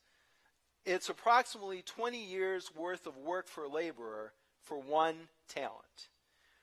It's 0.86 1.10
approximately 1.10 1.82
20 1.82 2.24
years 2.24 2.70
worth 2.76 3.08
of 3.08 3.18
work 3.18 3.48
for 3.48 3.64
a 3.64 3.70
laborer 3.70 4.34
for 4.62 4.78
one 4.78 5.30
talent. 5.48 6.10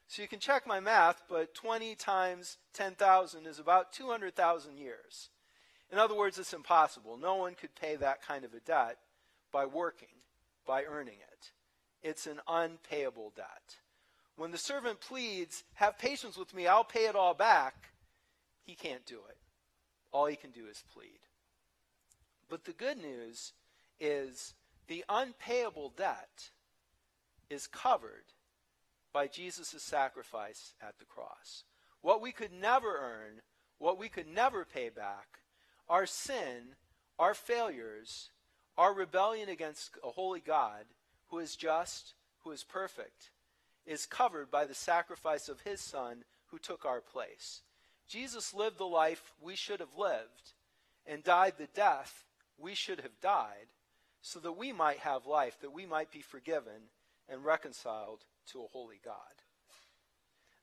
So 0.06 0.22
you 0.22 0.28
can 0.28 0.38
check 0.38 0.66
my 0.66 0.78
math, 0.78 1.22
but 1.28 1.54
20 1.54 1.94
times 1.96 2.58
10,000 2.74 3.46
is 3.46 3.58
about 3.58 3.92
200,000 3.92 4.76
years. 4.78 5.30
In 5.90 5.98
other 5.98 6.14
words, 6.14 6.38
it's 6.38 6.52
impossible. 6.52 7.16
No 7.16 7.34
one 7.34 7.54
could 7.54 7.74
pay 7.74 7.96
that 7.96 8.22
kind 8.26 8.44
of 8.44 8.54
a 8.54 8.60
debt 8.60 8.98
by 9.50 9.66
working, 9.66 10.08
by 10.66 10.84
earning 10.84 11.18
it. 11.32 11.50
It's 12.02 12.26
an 12.26 12.40
unpayable 12.46 13.32
debt. 13.34 13.76
When 14.36 14.50
the 14.50 14.58
servant 14.58 15.00
pleads, 15.00 15.64
Have 15.74 15.98
patience 15.98 16.36
with 16.36 16.54
me, 16.54 16.66
I'll 16.66 16.84
pay 16.84 17.06
it 17.06 17.16
all 17.16 17.34
back, 17.34 17.74
he 18.64 18.74
can't 18.74 19.04
do 19.04 19.20
it. 19.28 19.36
All 20.12 20.26
he 20.26 20.36
can 20.36 20.50
do 20.50 20.66
is 20.66 20.84
plead. 20.92 21.20
But 22.48 22.64
the 22.64 22.72
good 22.72 22.98
news 22.98 23.52
is 24.02 24.54
the 24.88 25.04
unpayable 25.08 25.92
debt 25.96 26.50
is 27.48 27.66
covered 27.66 28.24
by 29.12 29.28
Jesus' 29.28 29.82
sacrifice 29.82 30.74
at 30.82 30.98
the 30.98 31.04
cross. 31.04 31.64
What 32.00 32.20
we 32.20 32.32
could 32.32 32.52
never 32.52 32.96
earn, 32.96 33.42
what 33.78 33.98
we 33.98 34.08
could 34.08 34.26
never 34.26 34.64
pay 34.64 34.88
back, 34.88 35.38
our 35.88 36.04
sin, 36.04 36.74
our 37.18 37.34
failures, 37.34 38.30
our 38.76 38.92
rebellion 38.92 39.48
against 39.48 39.96
a 40.02 40.10
holy 40.10 40.40
God 40.40 40.84
who 41.28 41.38
is 41.38 41.54
just, 41.54 42.14
who 42.40 42.50
is 42.50 42.64
perfect, 42.64 43.30
is 43.86 44.06
covered 44.06 44.50
by 44.50 44.64
the 44.64 44.74
sacrifice 44.74 45.48
of 45.48 45.60
his 45.60 45.80
Son 45.80 46.24
who 46.46 46.58
took 46.58 46.84
our 46.84 47.00
place. 47.00 47.62
Jesus 48.08 48.52
lived 48.52 48.78
the 48.78 48.84
life 48.84 49.32
we 49.40 49.54
should 49.54 49.80
have 49.80 49.96
lived 49.96 50.54
and 51.06 51.22
died 51.22 51.54
the 51.56 51.68
death 51.74 52.24
we 52.58 52.74
should 52.74 53.00
have 53.00 53.20
died 53.20 53.68
so 54.22 54.38
that 54.40 54.52
we 54.52 54.72
might 54.72 54.98
have 54.98 55.26
life, 55.26 55.58
that 55.60 55.72
we 55.72 55.84
might 55.84 56.10
be 56.10 56.22
forgiven 56.22 56.88
and 57.28 57.44
reconciled 57.44 58.20
to 58.52 58.60
a 58.60 58.68
holy 58.72 59.00
God. 59.04 59.14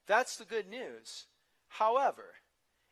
That's 0.07 0.37
the 0.37 0.45
good 0.45 0.67
news. 0.67 1.27
However, 1.67 2.35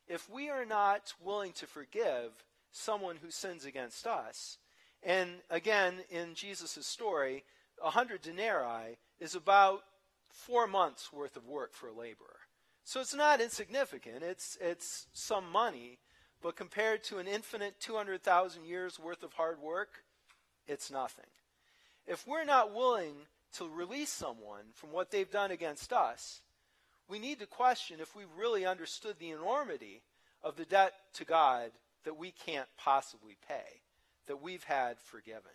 if 0.07 0.29
we 0.29 0.49
are 0.49 0.65
not 0.65 1.13
willing 1.23 1.53
to 1.53 1.65
forgive 1.65 2.31
someone 2.71 3.17
who 3.17 3.31
sins 3.31 3.65
against 3.65 4.05
us, 4.05 4.57
and 5.01 5.29
again, 5.49 5.95
in 6.09 6.35
Jesus' 6.35 6.85
story, 6.85 7.43
a 7.83 7.89
hundred 7.89 8.21
denarii 8.21 8.97
is 9.19 9.35
about 9.35 9.83
four 10.29 10.67
months 10.67 11.11
worth 11.11 11.37
of 11.37 11.47
work 11.47 11.73
for 11.73 11.87
a 11.87 11.93
laborer. 11.93 12.39
So 12.83 13.01
it's 13.01 13.15
not 13.15 13.41
insignificant. 13.41 14.23
It's, 14.23 14.57
it's 14.61 15.07
some 15.13 15.51
money, 15.51 15.99
but 16.41 16.55
compared 16.55 17.03
to 17.05 17.17
an 17.17 17.27
infinite 17.27 17.79
200,000 17.79 18.65
years 18.65 18.99
worth 18.99 19.23
of 19.23 19.33
hard 19.33 19.59
work, 19.59 20.03
it's 20.67 20.91
nothing. 20.91 21.25
If 22.05 22.27
we're 22.27 22.45
not 22.45 22.73
willing 22.73 23.15
to 23.53 23.67
release 23.67 24.11
someone 24.11 24.65
from 24.73 24.91
what 24.91 25.11
they've 25.11 25.29
done 25.29 25.51
against 25.51 25.91
us, 25.91 26.41
we 27.07 27.19
need 27.19 27.39
to 27.39 27.45
question 27.45 27.99
if 27.99 28.15
we've 28.15 28.25
really 28.37 28.65
understood 28.65 29.17
the 29.19 29.31
enormity 29.31 30.03
of 30.43 30.55
the 30.55 30.65
debt 30.65 30.93
to 31.13 31.25
God 31.25 31.71
that 32.03 32.17
we 32.17 32.31
can't 32.31 32.67
possibly 32.77 33.37
pay, 33.47 33.81
that 34.27 34.41
we've 34.41 34.63
had 34.63 34.99
forgiven. 34.99 35.51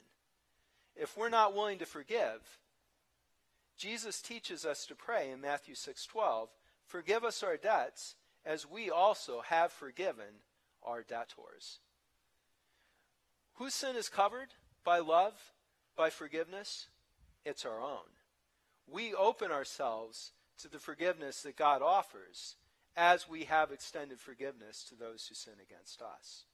If 0.96 1.16
we're 1.16 1.28
not 1.28 1.54
willing 1.54 1.78
to 1.78 1.86
forgive, 1.86 2.58
Jesus 3.76 4.20
teaches 4.20 4.66
us 4.66 4.84
to 4.86 4.94
pray 4.94 5.30
in 5.30 5.40
Matthew 5.40 5.74
6:12, 5.74 6.50
"Forgive 6.84 7.24
us 7.24 7.42
our 7.42 7.56
debts 7.56 8.16
as 8.44 8.66
we 8.66 8.90
also 8.90 9.40
have 9.40 9.72
forgiven 9.72 10.42
our 10.82 11.02
debtors." 11.02 11.80
Whose 13.54 13.74
sin 13.74 13.96
is 13.96 14.08
covered 14.08 14.54
by 14.84 14.98
love, 14.98 15.34
by 15.96 16.10
forgiveness? 16.10 16.88
It's 17.44 17.64
our 17.64 17.80
own. 17.80 18.08
We 18.86 19.14
open 19.14 19.50
ourselves 19.50 20.32
to 20.58 20.68
the 20.68 20.78
forgiveness 20.78 21.42
that 21.42 21.56
God 21.56 21.82
offers 21.82 22.56
as 22.96 23.28
we 23.28 23.44
have 23.44 23.72
extended 23.72 24.20
forgiveness 24.20 24.84
to 24.84 24.94
those 24.94 25.26
who 25.26 25.34
sin 25.34 25.54
against 25.60 26.02
us. 26.02 26.44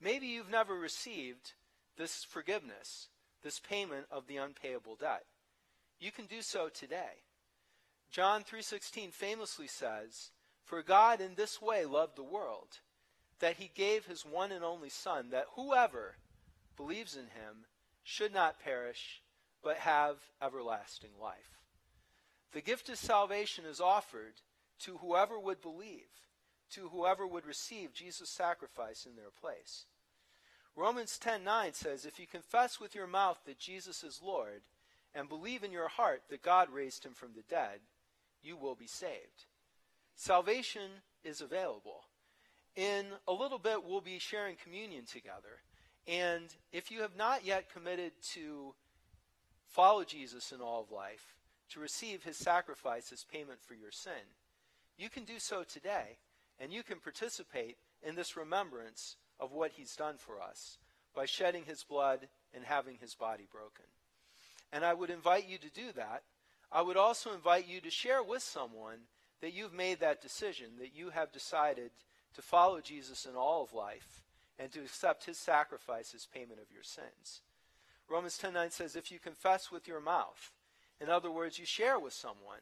Maybe 0.00 0.26
you've 0.26 0.50
never 0.50 0.74
received 0.74 1.52
this 1.96 2.24
forgiveness, 2.24 3.08
this 3.42 3.60
payment 3.60 4.06
of 4.10 4.26
the 4.26 4.38
unpayable 4.38 4.96
debt. 4.96 5.24
you 6.00 6.10
can 6.10 6.26
do 6.26 6.42
so 6.42 6.68
today. 6.68 7.22
John 8.10 8.42
3:16 8.42 9.12
famously 9.12 9.68
says, 9.68 10.32
"For 10.64 10.82
God 10.82 11.20
in 11.20 11.36
this 11.36 11.62
way 11.62 11.84
loved 11.84 12.16
the 12.16 12.24
world, 12.24 12.80
that 13.38 13.58
he 13.58 13.68
gave 13.68 14.06
his 14.06 14.24
one 14.24 14.50
and 14.50 14.64
only 14.64 14.88
son 14.88 15.30
that 15.30 15.46
whoever 15.50 16.18
believes 16.82 17.16
in 17.16 17.28
him 17.28 17.66
should 18.02 18.32
not 18.32 18.58
perish 18.58 19.22
but 19.62 19.78
have 19.78 20.32
everlasting 20.40 21.16
life." 21.16 21.60
The 22.50 22.60
gift 22.60 22.88
of 22.88 22.98
salvation 22.98 23.64
is 23.64 23.80
offered 23.80 24.42
to 24.80 24.98
whoever 24.98 25.38
would 25.38 25.60
believe, 25.60 26.10
to 26.70 26.88
whoever 26.88 27.24
would 27.24 27.46
receive 27.46 27.92
Jesus' 27.92 28.30
sacrifice 28.30 29.06
in 29.06 29.14
their 29.14 29.30
place. 29.30 29.86
Romans 30.74 31.18
10:9 31.18 31.72
says, 31.72 32.04
"If 32.04 32.18
you 32.18 32.26
confess 32.26 32.80
with 32.80 32.94
your 32.94 33.06
mouth 33.06 33.44
that 33.44 33.58
Jesus 33.58 34.02
is 34.02 34.20
Lord 34.20 34.64
and 35.14 35.28
believe 35.28 35.62
in 35.62 35.70
your 35.70 35.88
heart 35.88 36.28
that 36.28 36.42
God 36.42 36.70
raised 36.70 37.04
him 37.04 37.14
from 37.14 37.34
the 37.34 37.42
dead, 37.44 37.86
you 38.40 38.56
will 38.56 38.74
be 38.74 38.88
saved. 38.88 39.46
Salvation 40.16 41.02
is 41.22 41.40
available. 41.40 42.08
In 42.74 43.20
a 43.28 43.32
little 43.32 43.58
bit, 43.58 43.84
we'll 43.84 44.00
be 44.00 44.18
sharing 44.18 44.56
communion 44.56 45.06
together. 45.06 45.62
And 46.06 46.44
if 46.72 46.90
you 46.90 47.02
have 47.02 47.16
not 47.16 47.44
yet 47.44 47.72
committed 47.72 48.12
to 48.32 48.74
follow 49.68 50.04
Jesus 50.04 50.52
in 50.52 50.60
all 50.60 50.82
of 50.82 50.90
life, 50.90 51.34
to 51.70 51.80
receive 51.80 52.24
his 52.24 52.36
sacrifice 52.36 53.12
as 53.12 53.24
payment 53.24 53.60
for 53.62 53.74
your 53.74 53.90
sin, 53.90 54.12
you 54.98 55.08
can 55.08 55.24
do 55.24 55.38
so 55.38 55.62
today. 55.62 56.18
And 56.60 56.72
you 56.72 56.82
can 56.82 56.98
participate 56.98 57.76
in 58.02 58.14
this 58.14 58.36
remembrance 58.36 59.16
of 59.40 59.52
what 59.52 59.72
he's 59.72 59.96
done 59.96 60.16
for 60.18 60.40
us 60.40 60.78
by 61.14 61.24
shedding 61.24 61.64
his 61.64 61.82
blood 61.82 62.28
and 62.54 62.64
having 62.64 62.98
his 63.00 63.14
body 63.14 63.46
broken. 63.50 63.86
And 64.72 64.84
I 64.84 64.94
would 64.94 65.10
invite 65.10 65.48
you 65.48 65.58
to 65.58 65.70
do 65.70 65.92
that. 65.96 66.22
I 66.70 66.82
would 66.82 66.96
also 66.96 67.32
invite 67.34 67.66
you 67.66 67.80
to 67.80 67.90
share 67.90 68.22
with 68.22 68.42
someone 68.42 68.98
that 69.40 69.52
you've 69.52 69.74
made 69.74 70.00
that 70.00 70.22
decision, 70.22 70.66
that 70.78 70.94
you 70.94 71.10
have 71.10 71.32
decided 71.32 71.90
to 72.34 72.42
follow 72.42 72.80
Jesus 72.80 73.26
in 73.26 73.34
all 73.34 73.62
of 73.62 73.74
life 73.74 74.21
and 74.58 74.70
to 74.72 74.80
accept 74.80 75.24
his 75.24 75.38
sacrifice 75.38 76.14
as 76.14 76.26
payment 76.26 76.60
of 76.60 76.72
your 76.72 76.82
sins. 76.82 77.42
Romans 78.08 78.38
10:9 78.38 78.70
says 78.70 78.96
if 78.96 79.10
you 79.10 79.18
confess 79.18 79.70
with 79.70 79.88
your 79.88 80.00
mouth, 80.00 80.52
in 81.00 81.08
other 81.08 81.30
words, 81.30 81.58
you 81.58 81.66
share 81.66 81.98
with 81.98 82.12
someone 82.12 82.60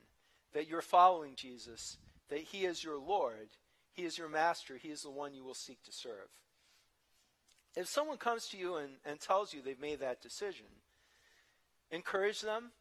that 0.52 0.66
you're 0.66 0.82
following 0.82 1.34
Jesus, 1.34 1.98
that 2.28 2.40
he 2.40 2.64
is 2.64 2.82
your 2.82 2.98
Lord, 2.98 3.50
he 3.92 4.04
is 4.04 4.16
your 4.16 4.28
master, 4.28 4.76
he 4.76 4.88
is 4.88 5.02
the 5.02 5.10
one 5.10 5.34
you 5.34 5.44
will 5.44 5.54
seek 5.54 5.82
to 5.84 5.92
serve. 5.92 6.28
If 7.76 7.86
someone 7.86 8.16
comes 8.16 8.48
to 8.48 8.56
you 8.56 8.76
and, 8.76 8.92
and 9.04 9.20
tells 9.20 9.52
you 9.52 9.60
they've 9.62 9.80
made 9.80 10.00
that 10.00 10.22
decision, 10.22 10.66
encourage 11.90 12.40
them, 12.40 12.72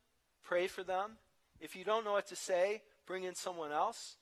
pray 0.43 0.67
for 0.67 0.83
them. 0.83 1.17
If 1.59 1.75
you 1.75 1.83
don't 1.83 2.05
know 2.05 2.13
what 2.13 2.27
to 2.27 2.35
say, 2.35 2.83
bring 3.05 3.23
in 3.23 3.35
someone 3.35 3.71
else. 3.71 4.15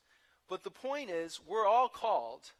But 0.48 0.64
the 0.64 0.70
point 0.70 1.10
is, 1.10 1.40
we're 1.46 1.66
all 1.66 1.88
called 1.88 2.52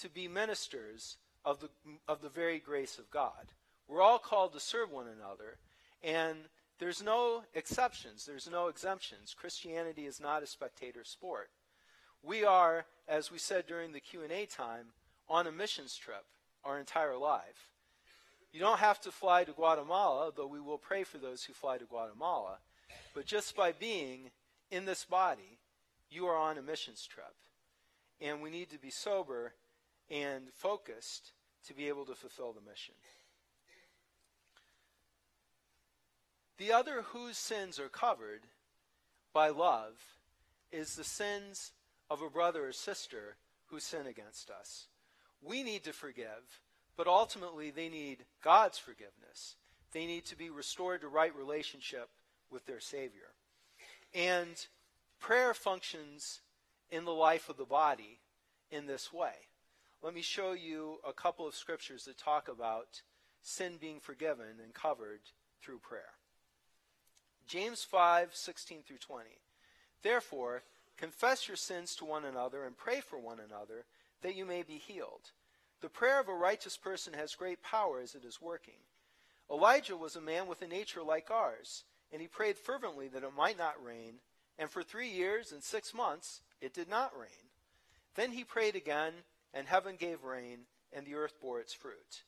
to 0.00 0.08
be 0.08 0.28
ministers 0.28 1.16
of 1.44 1.60
the, 1.60 1.68
of 2.08 2.22
the 2.22 2.28
very 2.28 2.58
grace 2.58 2.98
of 2.98 3.10
God. 3.10 3.52
We're 3.88 4.02
all 4.02 4.18
called 4.18 4.52
to 4.54 4.60
serve 4.60 4.90
one 4.90 5.06
another, 5.06 5.58
and 6.02 6.38
there's 6.78 7.02
no 7.02 7.42
exceptions, 7.54 8.24
there's 8.26 8.48
no 8.50 8.68
exemptions. 8.68 9.34
Christianity 9.34 10.06
is 10.06 10.20
not 10.20 10.42
a 10.42 10.46
spectator 10.46 11.04
sport. 11.04 11.50
We 12.22 12.44
are, 12.44 12.86
as 13.08 13.30
we 13.30 13.38
said 13.38 13.66
during 13.66 13.92
the 13.92 14.00
Q&A 14.00 14.46
time, 14.46 14.86
on 15.28 15.46
a 15.46 15.52
missions 15.52 15.96
trip 15.96 16.24
our 16.64 16.78
entire 16.78 17.16
life. 17.16 17.70
You 18.52 18.60
don't 18.60 18.78
have 18.78 19.00
to 19.02 19.10
fly 19.10 19.44
to 19.44 19.52
Guatemala, 19.52 20.30
though 20.34 20.46
we 20.46 20.60
will 20.60 20.78
pray 20.78 21.04
for 21.04 21.18
those 21.18 21.44
who 21.44 21.52
fly 21.52 21.78
to 21.78 21.84
Guatemala. 21.84 22.58
But 23.14 23.26
just 23.26 23.56
by 23.56 23.72
being 23.72 24.30
in 24.70 24.84
this 24.84 25.04
body, 25.04 25.58
you 26.10 26.26
are 26.26 26.36
on 26.36 26.58
a 26.58 26.62
missions 26.62 27.06
trip. 27.06 27.34
And 28.20 28.42
we 28.42 28.50
need 28.50 28.70
to 28.70 28.78
be 28.78 28.90
sober 28.90 29.54
and 30.10 30.52
focused 30.52 31.32
to 31.66 31.74
be 31.74 31.88
able 31.88 32.04
to 32.06 32.14
fulfill 32.14 32.52
the 32.52 32.68
mission. 32.68 32.94
The 36.58 36.72
other 36.72 37.02
whose 37.02 37.36
sins 37.36 37.78
are 37.78 37.88
covered 37.88 38.42
by 39.32 39.48
love 39.48 39.94
is 40.70 40.94
the 40.94 41.04
sins 41.04 41.72
of 42.10 42.22
a 42.22 42.30
brother 42.30 42.68
or 42.68 42.72
sister 42.72 43.36
who 43.66 43.80
sin 43.80 44.06
against 44.06 44.50
us. 44.50 44.86
We 45.42 45.62
need 45.62 45.84
to 45.84 45.92
forgive 45.92 46.60
but 46.96 47.06
ultimately, 47.06 47.70
they 47.70 47.88
need 47.88 48.24
God's 48.42 48.78
forgiveness. 48.78 49.56
They 49.92 50.06
need 50.06 50.24
to 50.26 50.36
be 50.36 50.50
restored 50.50 51.00
to 51.00 51.08
right 51.08 51.34
relationship 51.34 52.08
with 52.50 52.66
their 52.66 52.80
Savior. 52.80 53.32
And 54.14 54.66
prayer 55.18 55.54
functions 55.54 56.40
in 56.90 57.04
the 57.04 57.12
life 57.12 57.48
of 57.48 57.56
the 57.56 57.64
body 57.64 58.18
in 58.70 58.86
this 58.86 59.12
way. 59.12 59.32
Let 60.02 60.14
me 60.14 60.22
show 60.22 60.50
you 60.52 60.98
a 61.08 61.12
couple 61.12 61.46
of 61.46 61.54
scriptures 61.54 62.06
that 62.06 62.18
talk 62.18 62.48
about 62.48 63.02
sin 63.40 63.76
being 63.80 64.00
forgiven 64.00 64.58
and 64.60 64.74
covered 64.74 65.20
through 65.60 65.78
prayer. 65.78 66.14
James 67.46 67.84
5, 67.84 68.34
16 68.34 68.82
through 68.82 68.98
20. 68.98 69.30
Therefore, 70.02 70.64
confess 70.96 71.46
your 71.46 71.56
sins 71.56 71.94
to 71.96 72.04
one 72.04 72.24
another 72.24 72.64
and 72.64 72.76
pray 72.76 73.00
for 73.00 73.16
one 73.16 73.38
another 73.38 73.84
that 74.22 74.34
you 74.34 74.44
may 74.44 74.64
be 74.64 74.74
healed. 74.74 75.30
The 75.80 75.88
prayer 75.88 76.18
of 76.18 76.28
a 76.28 76.34
righteous 76.34 76.76
person 76.76 77.12
has 77.12 77.36
great 77.36 77.62
power 77.62 78.00
as 78.00 78.16
it 78.16 78.24
is 78.24 78.42
working. 78.42 78.82
Elijah 79.48 79.96
was 79.96 80.16
a 80.16 80.20
man 80.20 80.48
with 80.48 80.62
a 80.62 80.66
nature 80.66 81.02
like 81.04 81.30
ours, 81.30 81.84
and 82.12 82.20
he 82.20 82.26
prayed 82.26 82.58
fervently 82.58 83.06
that 83.06 83.22
it 83.22 83.36
might 83.36 83.58
not 83.58 83.84
rain, 83.84 84.14
and 84.58 84.68
for 84.68 84.82
three 84.82 85.10
years 85.10 85.52
and 85.52 85.62
six 85.62 85.94
months 85.94 86.40
it 86.60 86.74
did 86.74 86.88
not 86.88 87.16
rain. 87.16 87.50
Then 88.16 88.32
he 88.32 88.42
prayed 88.42 88.74
again, 88.74 89.12
and 89.52 89.66
heaven 89.66 89.96
gave 89.96 90.24
rain, 90.24 90.60
and 90.92 91.06
the 91.06 91.14
earth 91.14 91.40
bore 91.40 91.60
its 91.60 91.72
fruit. 91.72 92.24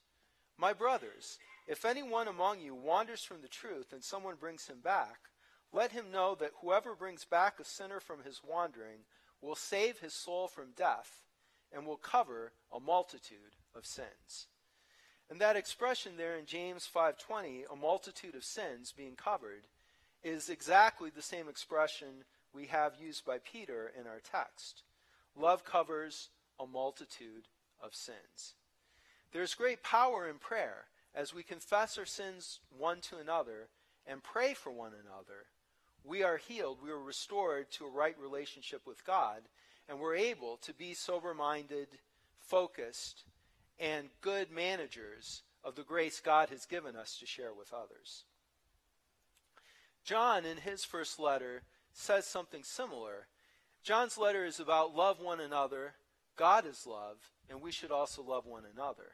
My 0.57 0.73
brothers, 0.73 1.39
if 1.67 1.85
anyone 1.85 2.29
among 2.29 2.61
you 2.61 2.75
wanders 2.75 3.25
from 3.25 3.41
the 3.41 3.49
truth 3.49 3.93
and 3.93 4.03
someone 4.03 4.37
brings 4.37 4.67
him 4.67 4.81
back, 4.83 5.19
let 5.73 5.93
him 5.93 6.13
know 6.13 6.37
that 6.37 6.53
whoever 6.61 6.95
brings 6.95 7.25
back 7.25 7.59
a 7.59 7.65
sinner 7.65 7.99
from 7.99 8.23
his 8.23 8.43
wandering 8.47 9.01
will 9.41 9.57
save 9.57 9.99
his 9.99 10.15
soul 10.15 10.47
from 10.47 10.73
death 10.77 11.25
and 11.73 11.85
will 11.85 11.97
cover 11.97 12.53
a 12.73 12.79
multitude 12.79 13.57
of 13.75 13.85
sins. 13.85 14.47
And 15.29 15.41
that 15.41 15.57
expression 15.57 16.17
there 16.17 16.37
in 16.37 16.47
James 16.47 16.87
5:20, 16.87 17.65
a 17.65 17.75
multitude 17.75 18.35
of 18.35 18.45
sins 18.45 18.93
being 18.93 19.17
covered, 19.17 19.67
is 20.23 20.49
exactly 20.49 21.11
the 21.11 21.23
same 21.23 21.49
expression 21.49 22.25
we 22.53 22.67
have 22.67 23.01
used 23.01 23.25
by 23.25 23.39
Peter 23.39 23.89
in 23.89 24.07
our 24.07 24.21
text. 24.21 24.85
Love 25.35 25.65
covers 25.65 26.31
a 26.59 26.67
multitude 26.67 27.49
of 27.83 27.95
sins. 27.95 28.55
There's 29.33 29.55
great 29.55 29.83
power 29.83 30.29
in 30.29 30.39
prayer 30.39 30.87
as 31.15 31.35
we 31.35 31.43
confess 31.43 31.99
our 31.99 32.07
sins 32.07 32.61
one 32.77 33.01
to 33.03 33.17
another 33.17 33.69
and 34.07 34.23
pray 34.23 34.55
for 34.55 34.71
one 34.71 34.93
another. 34.93 35.47
We 36.05 36.23
are 36.23 36.37
healed, 36.37 36.79
we 36.83 36.91
are 36.91 36.99
restored 36.99 37.71
to 37.73 37.87
a 37.87 37.91
right 37.91 38.17
relationship 38.21 38.87
with 38.87 39.05
God, 39.05 39.43
and 39.89 39.99
we're 39.99 40.17
able 40.17 40.59
to 40.59 40.75
be 40.75 40.95
sober 40.95 41.35
minded, 41.35 41.89
focused, 42.39 43.25
and 43.79 44.09
good 44.21 44.51
managers 44.51 45.43
of 45.65 45.75
the 45.75 45.83
grace 45.83 46.21
God 46.21 46.51
has 46.51 46.67
given 46.67 46.95
us 46.95 47.17
to 47.19 47.27
share 47.27 47.55
with 47.55 47.73
others. 47.73 48.25
John, 50.05 50.45
in 50.45 50.59
his 50.59 50.85
first 50.85 51.19
letter, 51.19 51.63
says 51.95 52.27
something 52.27 52.63
similar. 52.63 53.29
John's 53.83 54.19
letter 54.19 54.45
is 54.45 54.61
about 54.61 54.95
love 54.95 55.21
one 55.21 55.41
another, 55.41 55.95
God 56.37 56.67
is 56.67 56.87
love, 56.87 57.17
and 57.49 57.61
we 57.61 57.71
should 57.71 57.91
also 57.91 58.23
love 58.23 58.47
one 58.47 58.65
another. 58.73 59.13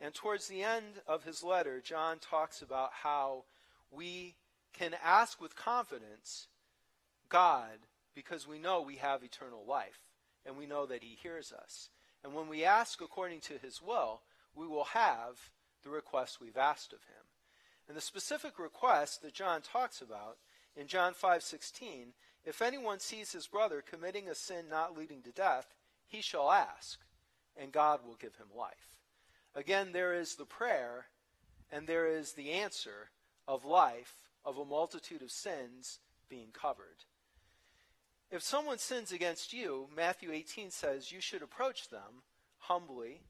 And 0.00 0.14
towards 0.14 0.48
the 0.48 0.62
end 0.62 1.00
of 1.06 1.24
his 1.24 1.42
letter, 1.42 1.80
John 1.80 2.18
talks 2.18 2.62
about 2.62 2.90
how 3.02 3.44
we 3.90 4.34
can 4.72 4.94
ask 5.02 5.40
with 5.40 5.56
confidence 5.56 6.48
God 7.28 7.86
because 8.14 8.46
we 8.46 8.58
know 8.58 8.80
we 8.80 8.96
have 8.96 9.22
eternal 9.22 9.64
life 9.66 10.00
and 10.44 10.56
we 10.56 10.66
know 10.66 10.86
that 10.86 11.02
he 11.02 11.16
hears 11.20 11.52
us. 11.52 11.90
And 12.22 12.34
when 12.34 12.48
we 12.48 12.64
ask 12.64 13.00
according 13.00 13.40
to 13.42 13.58
his 13.58 13.80
will, 13.82 14.22
we 14.54 14.66
will 14.66 14.84
have 14.84 15.50
the 15.82 15.90
request 15.90 16.40
we've 16.40 16.56
asked 16.56 16.92
of 16.92 17.00
him. 17.00 17.24
And 17.88 17.96
the 17.96 18.00
specific 18.00 18.58
request 18.58 19.22
that 19.22 19.34
John 19.34 19.62
talks 19.62 20.00
about 20.00 20.38
in 20.76 20.86
John 20.86 21.14
5:16, 21.14 22.14
if 22.44 22.62
anyone 22.62 22.98
sees 22.98 23.32
his 23.32 23.46
brother 23.46 23.82
committing 23.82 24.28
a 24.28 24.34
sin 24.34 24.68
not 24.68 24.96
leading 24.96 25.22
to 25.22 25.32
death, 25.32 25.74
he 26.06 26.20
shall 26.20 26.50
ask, 26.50 27.00
and 27.56 27.72
God 27.72 28.00
will 28.06 28.16
give 28.16 28.36
him 28.36 28.48
life. 28.56 28.98
Again, 29.54 29.92
there 29.92 30.14
is 30.14 30.34
the 30.34 30.44
prayer 30.44 31.06
and 31.70 31.86
there 31.86 32.06
is 32.06 32.32
the 32.32 32.52
answer 32.52 33.10
of 33.48 33.64
life 33.64 34.16
of 34.44 34.58
a 34.58 34.64
multitude 34.64 35.22
of 35.22 35.30
sins 35.30 35.98
being 36.28 36.48
covered. 36.52 37.04
If 38.30 38.42
someone 38.42 38.78
sins 38.78 39.12
against 39.12 39.52
you, 39.52 39.88
Matthew 39.94 40.32
18 40.32 40.70
says 40.70 41.12
you 41.12 41.20
should 41.20 41.42
approach 41.42 41.88
them 41.88 42.22
humbly, 42.58 43.22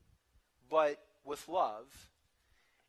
but 0.70 0.98
with 1.24 1.48
love. 1.48 2.10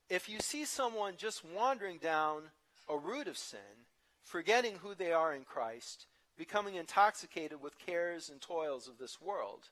If 0.09 0.29
you 0.29 0.39
see 0.39 0.65
someone 0.65 1.15
just 1.17 1.43
wandering 1.43 1.97
down 1.97 2.43
a 2.87 2.97
route 2.97 3.27
of 3.27 3.37
sin, 3.37 3.85
forgetting 4.23 4.75
who 4.75 4.93
they 4.93 5.11
are 5.11 5.33
in 5.33 5.43
Christ, 5.43 6.05
becoming 6.37 6.75
intoxicated 6.75 7.61
with 7.61 7.79
cares 7.79 8.29
and 8.29 8.39
toils 8.39 8.87
of 8.87 8.97
this 8.97 9.19
world, 9.21 9.69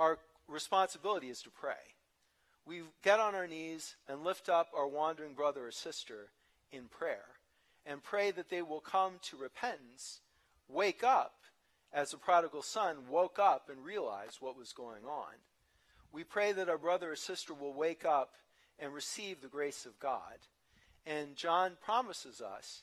our 0.00 0.18
responsibility 0.48 1.28
is 1.28 1.42
to 1.42 1.50
pray. 1.50 1.94
We 2.66 2.82
get 3.04 3.20
on 3.20 3.34
our 3.34 3.46
knees 3.46 3.96
and 4.08 4.24
lift 4.24 4.48
up 4.48 4.70
our 4.74 4.88
wandering 4.88 5.34
brother 5.34 5.66
or 5.66 5.70
sister 5.70 6.30
in 6.72 6.84
prayer 6.84 7.26
and 7.84 8.02
pray 8.02 8.30
that 8.30 8.48
they 8.48 8.62
will 8.62 8.80
come 8.80 9.14
to 9.22 9.36
repentance, 9.36 10.20
wake 10.68 11.04
up 11.04 11.34
as 11.92 12.10
the 12.10 12.16
prodigal 12.16 12.62
son 12.62 12.96
woke 13.10 13.38
up 13.38 13.68
and 13.68 13.84
realized 13.84 14.38
what 14.40 14.56
was 14.56 14.72
going 14.72 15.04
on. 15.04 15.34
We 16.12 16.24
pray 16.24 16.52
that 16.52 16.68
our 16.68 16.78
brother 16.78 17.12
or 17.12 17.16
sister 17.16 17.52
will 17.52 17.74
wake 17.74 18.04
up 18.04 18.30
and 18.78 18.94
receive 18.94 19.40
the 19.40 19.48
grace 19.48 19.84
of 19.84 19.98
God. 20.00 20.38
And 21.04 21.36
John 21.36 21.72
promises 21.84 22.40
us 22.40 22.82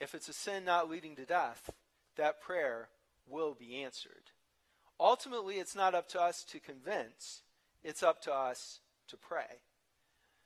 if 0.00 0.14
it's 0.14 0.28
a 0.28 0.32
sin 0.32 0.64
not 0.64 0.90
leading 0.90 1.14
to 1.16 1.24
death, 1.24 1.70
that 2.16 2.40
prayer 2.40 2.88
will 3.28 3.54
be 3.54 3.76
answered. 3.82 4.32
Ultimately, 4.98 5.56
it's 5.56 5.76
not 5.76 5.94
up 5.94 6.08
to 6.10 6.20
us 6.20 6.44
to 6.44 6.58
convince, 6.58 7.42
it's 7.84 8.02
up 8.02 8.22
to 8.22 8.32
us 8.32 8.80
to 9.08 9.16
pray. 9.16 9.60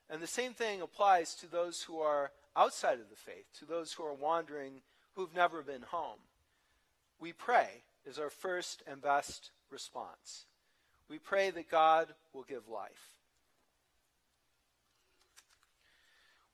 And 0.08 0.20
the 0.20 0.26
same 0.26 0.54
thing 0.54 0.82
applies 0.82 1.34
to 1.36 1.46
those 1.46 1.82
who 1.82 2.00
are 2.00 2.32
outside 2.56 2.98
of 2.98 3.10
the 3.10 3.16
faith, 3.16 3.46
to 3.60 3.64
those 3.64 3.92
who 3.92 4.04
are 4.04 4.14
wandering, 4.14 4.82
who've 5.14 5.34
never 5.34 5.62
been 5.62 5.82
home. 5.82 6.18
We 7.20 7.32
pray 7.32 7.68
is 8.04 8.18
our 8.18 8.30
first 8.30 8.82
and 8.86 9.00
best 9.00 9.50
response. 9.70 10.46
We 11.08 11.18
pray 11.18 11.50
that 11.50 11.70
God 11.70 12.08
will 12.32 12.44
give 12.44 12.68
life. 12.68 13.10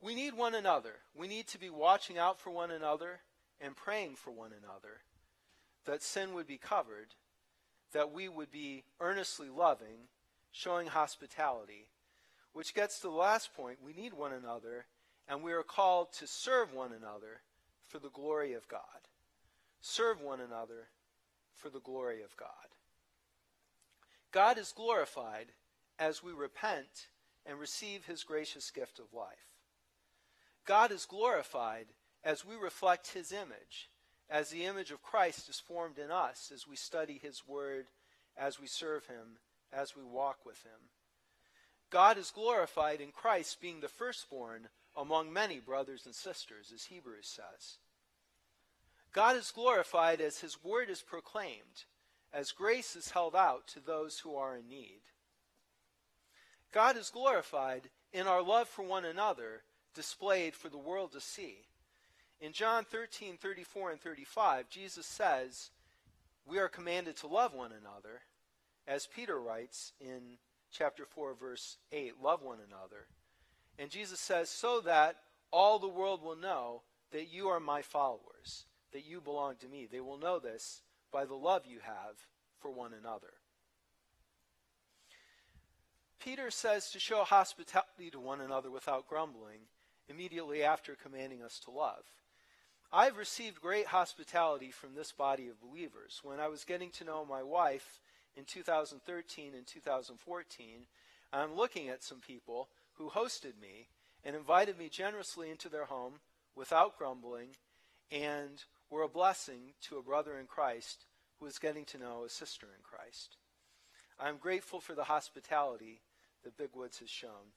We 0.03 0.15
need 0.15 0.35
one 0.35 0.55
another. 0.55 0.93
We 1.17 1.29
need 1.29 1.47
to 1.49 1.59
be 1.59 1.71
watching 1.71 2.19
out 2.19 2.39
for 2.39 2.51
one 2.51 2.71
another 2.71 3.21
and 3.61 3.75
praying 3.75 4.17
for 4.17 4.31
one 4.31 4.53
another 4.53 5.01
that 5.87 6.03
sin 6.03 6.35
would 6.35 6.47
be 6.47 6.59
covered, 6.59 7.15
that 7.97 8.13
we 8.13 8.29
would 8.29 8.51
be 8.51 8.85
earnestly 9.01 9.49
loving, 9.49 10.11
showing 10.53 10.87
hospitality. 10.87 11.89
Which 12.53 12.75
gets 12.75 13.01
to 13.01 13.07
the 13.09 13.15
last 13.15 13.57
point 13.57 13.79
we 13.83 13.95
need 13.95 14.13
one 14.13 14.35
another, 14.35 14.85
and 15.27 15.43
we 15.43 15.55
are 15.55 15.63
called 15.63 16.13
to 16.19 16.27
serve 16.27 16.75
one 16.75 16.93
another 16.93 17.41
for 17.89 17.99
the 17.99 18.11
glory 18.11 18.53
of 18.53 18.69
God. 18.69 19.09
Serve 19.81 20.21
one 20.21 20.41
another 20.41 20.89
for 21.55 21.71
the 21.71 21.81
glory 21.81 22.23
of 22.23 22.37
God. 22.37 22.49
God 24.31 24.59
is 24.59 24.75
glorified 24.77 25.47
as 25.99 26.23
we 26.23 26.33
repent 26.33 27.09
and 27.47 27.59
receive 27.59 28.05
his 28.05 28.25
gracious 28.25 28.71
gift 28.71 28.99
of 28.99 29.15
life. 29.15 29.55
God 30.67 30.93
is 30.93 31.07
glorified 31.07 31.87
as 32.23 32.45
we 32.45 32.57
reflect 32.57 33.13
his 33.13 33.33
image, 33.33 33.89
as 34.29 34.51
the 34.51 34.65
image 34.65 34.91
of 34.91 35.03
Christ 35.03 35.49
is 35.49 35.61
formed 35.61 35.99
in 35.99 36.11
us 36.11 36.51
as 36.53 36.67
we 36.67 36.77
study 36.77 37.21
his 37.23 37.43
word, 37.47 37.87
as 38.37 38.61
we 38.61 38.67
serve 38.67 39.07
him, 39.07 39.39
as 39.73 39.97
we 39.97 40.03
walk 40.03 40.39
with 40.45 40.63
him. 40.63 40.91
God 41.91 42.19
is 42.19 42.31
glorified 42.31 43.01
in 43.01 43.13
Christ 43.13 43.61
being 43.61 43.81
the 43.81 43.89
firstborn 43.89 44.69
among 44.97 45.33
many 45.33 45.61
brothers 45.61 46.07
and 46.07 46.15
sisters, 46.15 46.73
as 46.75 46.85
Hebrews 46.85 47.29
says. 47.29 47.79
God 49.13 49.37
is 49.37 49.51
glorified 49.51 50.21
as 50.21 50.41
his 50.41 50.63
word 50.63 50.91
is 50.91 51.03
proclaimed, 51.03 51.85
as 52.33 52.53
grace 52.53 52.97
is 52.97 53.11
held 53.11 53.35
out 53.35 53.67
to 53.69 53.81
those 53.81 54.19
who 54.19 54.35
are 54.35 54.57
in 54.57 54.69
need. 54.69 55.01
God 56.73 56.97
is 56.97 57.11
glorified 57.11 57.89
in 58.13 58.27
our 58.27 58.43
love 58.43 58.69
for 58.69 58.83
one 58.83 59.05
another 59.05 59.63
displayed 59.95 60.55
for 60.55 60.69
the 60.69 60.77
world 60.77 61.13
to 61.13 61.21
see. 61.21 61.69
In 62.41 62.53
John 62.53 62.85
13, 62.85 63.39
34, 63.39 63.93
and 63.93 64.01
35, 64.01 64.69
Jesus 64.69 65.07
says, 65.07 65.71
We 66.47 66.59
are 66.59 66.69
commanded 66.69 67.17
to 67.19 67.27
love 67.27 67.55
one 67.55 67.73
another, 67.73 68.21
as 68.87 69.07
Peter 69.07 69.41
writes 69.41 69.93
in 70.01 70.39
chapter 70.71 71.05
4, 71.07 71.35
verse 71.35 71.79
8, 71.93 72.15
love 72.23 72.43
one 72.43 72.59
another. 72.59 73.07
And 73.79 73.91
Jesus 73.91 74.21
says, 74.21 74.51
So 74.51 74.81
that 74.83 75.17
all 75.51 75.79
the 75.79 75.89
world 75.89 76.23
will 76.23 76.37
know 76.37 76.83
that 77.13 77.33
you 77.33 77.49
are 77.49 77.61
my 77.61 77.83
followers, 77.83 78.67
that 78.93 79.07
you 79.07 79.21
belong 79.21 79.57
to 79.61 79.69
me. 79.69 79.87
They 79.91 80.01
will 80.01 80.19
know 80.19 80.39
this 80.39 80.83
by 81.13 81.25
the 81.25 81.35
love 81.35 81.63
you 81.67 81.79
have 81.83 82.17
for 82.59 82.71
one 82.71 82.93
another. 82.93 83.33
Peter 86.21 86.51
says 86.51 86.91
to 86.91 86.99
show 86.99 87.23
hospitality 87.23 88.11
to 88.11 88.19
one 88.19 88.41
another 88.41 88.71
without 88.71 89.09
grumbling 89.09 89.61
immediately 90.09 90.63
after 90.63 90.95
commanding 90.95 91.43
us 91.43 91.61
to 91.61 91.71
love. 91.71 92.03
I've 92.93 93.17
received 93.17 93.61
great 93.61 93.87
hospitality 93.87 94.71
from 94.71 94.95
this 94.95 95.13
body 95.13 95.49
of 95.49 95.61
believers. 95.61 96.21
When 96.23 96.39
I 96.39 96.49
was 96.49 96.65
getting 96.65 96.91
to 96.93 97.05
know 97.05 97.25
my 97.25 97.43
wife 97.43 98.01
in 98.37 98.45
2013 98.45 99.55
and 99.55 99.67
2014, 99.67 100.67
I'm 101.33 101.57
looking 101.57 101.89
at 101.89 102.05
some 102.05 102.21
people 102.21 102.69
who 102.95 103.11
hosted 103.11 103.61
me 103.61 103.89
and 104.25 104.37
invited 104.37 104.79
me 104.79 104.89
generously 104.89 105.51
into 105.51 105.69
their 105.69 105.87
home 105.87 106.15
without 106.55 106.97
grumbling 106.97 107.51
and 108.11 108.65
were 108.89 109.03
a 109.03 109.09
blessing 109.09 109.75
to 109.83 109.99
a 109.99 110.03
brother 110.03 110.39
in 110.39 110.47
Christ 110.47 111.05
who 111.39 111.45
was 111.45 111.59
getting 111.59 111.85
to 111.87 111.99
know 111.99 112.25
a 112.25 112.31
sister 112.31 112.67
in 112.67 112.83
Christ. 112.83 113.37
I'm 114.19 114.37
grateful 114.37 114.81
for 114.81 114.95
the 114.95 115.05
hospitality 115.05 116.01
that 116.45 116.57
Big 116.57 116.71
Woods 116.73 117.01
has 117.01 117.11
shown. 117.11 117.53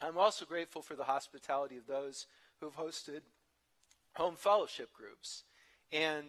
I'm 0.00 0.18
also 0.18 0.44
grateful 0.44 0.82
for 0.82 0.96
the 0.96 1.04
hospitality 1.04 1.76
of 1.76 1.86
those 1.86 2.26
who 2.58 2.66
have 2.66 2.76
hosted 2.76 3.20
home 4.14 4.36
fellowship 4.36 4.92
groups. 4.92 5.44
And 5.92 6.28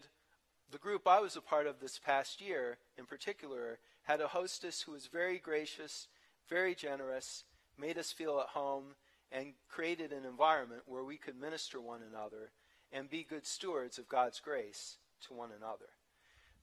the 0.71 0.77
group 0.77 1.07
I 1.07 1.19
was 1.19 1.35
a 1.35 1.41
part 1.41 1.67
of 1.67 1.79
this 1.79 1.99
past 1.99 2.41
year, 2.41 2.77
in 2.97 3.05
particular, 3.05 3.79
had 4.03 4.21
a 4.21 4.27
hostess 4.27 4.81
who 4.81 4.91
was 4.91 5.07
very 5.07 5.39
gracious, 5.39 6.07
very 6.49 6.75
generous, 6.75 7.43
made 7.77 7.97
us 7.97 8.11
feel 8.11 8.39
at 8.39 8.47
home, 8.47 8.95
and 9.31 9.53
created 9.69 10.11
an 10.11 10.25
environment 10.25 10.83
where 10.85 11.03
we 11.03 11.17
could 11.17 11.39
minister 11.39 11.81
one 11.81 12.01
another 12.07 12.51
and 12.91 13.09
be 13.09 13.23
good 13.27 13.45
stewards 13.45 13.97
of 13.97 14.07
God's 14.07 14.39
grace 14.39 14.97
to 15.27 15.33
one 15.33 15.49
another. 15.57 15.89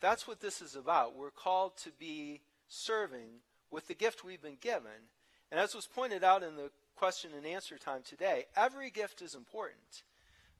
That's 0.00 0.26
what 0.26 0.40
this 0.40 0.62
is 0.62 0.76
about. 0.76 1.16
We're 1.16 1.30
called 1.30 1.76
to 1.78 1.90
be 1.90 2.40
serving 2.68 3.40
with 3.70 3.88
the 3.88 3.94
gift 3.94 4.24
we've 4.24 4.42
been 4.42 4.58
given. 4.60 5.08
And 5.50 5.58
as 5.58 5.74
was 5.74 5.86
pointed 5.86 6.22
out 6.22 6.42
in 6.42 6.56
the 6.56 6.70
question 6.96 7.32
and 7.36 7.44
answer 7.44 7.76
time 7.76 8.02
today, 8.04 8.46
every 8.56 8.90
gift 8.90 9.20
is 9.20 9.34
important. 9.34 10.04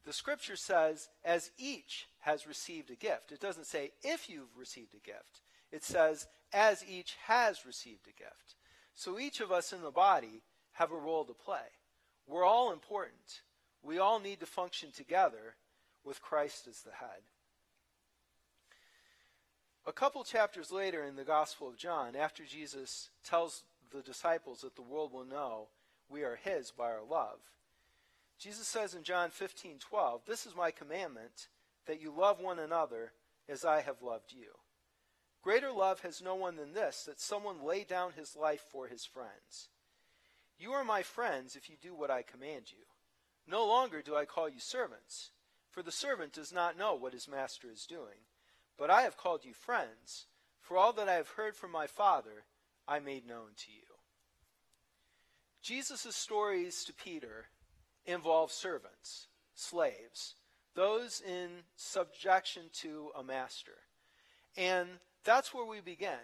The 0.05 0.13
scripture 0.13 0.57
says, 0.57 1.09
as 1.25 1.51
each 1.59 2.09
has 2.21 2.47
received 2.47 2.91
a 2.91 2.97
gift. 2.97 3.33
It 3.33 3.41
doesn't 3.41 3.67
say 3.67 3.93
if 4.03 4.29
you've 4.29 4.57
received 4.57 4.95
a 4.95 5.07
gift, 5.07 5.43
it 5.71 5.85
says, 5.85 6.27
as 6.53 6.85
each 6.89 7.17
has 7.27 7.67
received 7.67 8.07
a 8.07 8.19
gift. 8.19 8.57
So 8.95 9.19
each 9.19 9.41
of 9.41 9.53
us 9.53 9.73
in 9.73 9.83
the 9.83 9.91
body 9.91 10.43
have 10.73 10.93
a 10.93 10.97
role 10.97 11.25
to 11.25 11.35
play. 11.35 11.69
We're 12.27 12.45
all 12.45 12.73
important. 12.73 13.43
We 13.83 13.99
all 13.99 14.21
need 14.21 14.41
to 14.41 14.47
function 14.47 14.91
together 14.91 15.57
with 16.05 16.23
Christ 16.23 16.67
as 16.67 16.81
the 16.81 16.93
head. 16.93 17.23
A 19.87 19.93
couple 19.93 20.23
chapters 20.25 20.71
later 20.71 21.05
in 21.05 21.17
the 21.17 21.25
Gospel 21.25 21.69
of 21.69 21.77
John, 21.77 22.15
after 22.15 22.45
Jesus 22.45 23.11
tells 23.25 23.63
the 23.93 24.03
disciples 24.03 24.61
that 24.61 24.77
the 24.77 24.83
world 24.83 25.13
will 25.13 25.25
know 25.25 25.69
we 26.09 26.23
are 26.23 26.38
his 26.42 26.71
by 26.71 26.90
our 26.90 27.05
love. 27.09 27.38
Jesus 28.41 28.67
says 28.67 28.95
in 28.95 29.03
John 29.03 29.29
15, 29.29 29.79
12, 29.79 30.23
This 30.27 30.47
is 30.47 30.57
my 30.57 30.71
commandment, 30.71 31.49
that 31.87 32.01
you 32.01 32.11
love 32.11 32.41
one 32.41 32.59
another 32.59 33.13
as 33.47 33.67
I 33.67 33.83
have 33.83 34.01
loved 34.01 34.33
you. 34.33 34.53
Greater 35.43 35.71
love 35.71 36.01
has 36.01 36.23
no 36.23 36.35
one 36.35 36.57
than 36.57 36.73
this, 36.73 37.05
that 37.05 37.21
someone 37.21 37.63
lay 37.63 37.85
down 37.85 38.13
his 38.17 38.35
life 38.35 38.63
for 38.71 38.87
his 38.87 39.05
friends. 39.05 39.69
You 40.59 40.73
are 40.73 40.85
my 40.85 41.03
friends 41.03 41.55
if 41.55 41.69
you 41.69 41.77
do 41.81 41.95
what 41.95 42.11
I 42.11 42.23
command 42.23 42.73
you. 42.73 42.85
No 43.47 43.67
longer 43.67 44.01
do 44.01 44.17
I 44.17 44.25
call 44.25 44.49
you 44.49 44.59
servants, 44.61 45.33
for 45.71 45.83
the 45.83 45.93
servant 45.93 46.33
does 46.33 46.53
not 46.53 46.79
know 46.79 46.95
what 46.95 47.13
his 47.13 47.29
master 47.29 47.69
is 47.71 47.85
doing. 47.85 48.25
But 48.79 48.91
I 48.91 49.03
have 49.03 49.19
called 49.19 49.45
you 49.45 49.53
friends, 49.53 50.27
for 50.63 50.79
all 50.79 50.95
that 50.95 51.11
I 51.11 51.15
have 51.15 51.29
heard 51.29 51.57
from 51.57 51.73
my 51.73 51.87
Father 51.87 52.45
I 52.88 53.01
made 53.01 53.27
known 53.27 53.51
to 53.59 53.71
you. 53.71 53.83
Jesus' 55.63 56.17
stories 56.17 56.85
to 56.85 56.95
Peter 56.95 57.49
involve 58.07 58.51
servants, 58.53 59.29
slaves, 59.55 60.35
those 60.75 61.23
in 61.27 61.48
subjection 61.77 62.65
to 62.73 63.11
a 63.19 63.23
master. 63.23 63.79
And 64.57 64.88
that's 65.25 65.53
where 65.53 65.65
we 65.65 65.81
begin. 65.81 66.19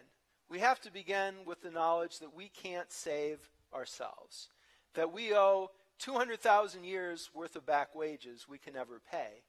We 0.48 0.60
have 0.60 0.80
to 0.82 0.92
begin 0.92 1.34
with 1.44 1.60
the 1.60 1.70
knowledge 1.70 2.20
that 2.20 2.34
we 2.34 2.48
can't 2.48 2.90
save 2.92 3.38
ourselves, 3.74 4.48
that 4.94 5.12
we 5.12 5.34
owe 5.34 5.70
200,000 5.98 6.84
years 6.84 7.30
worth 7.34 7.56
of 7.56 7.66
back 7.66 7.94
wages 7.94 8.46
we 8.48 8.58
can 8.58 8.74
never 8.74 9.00
pay. 9.10 9.42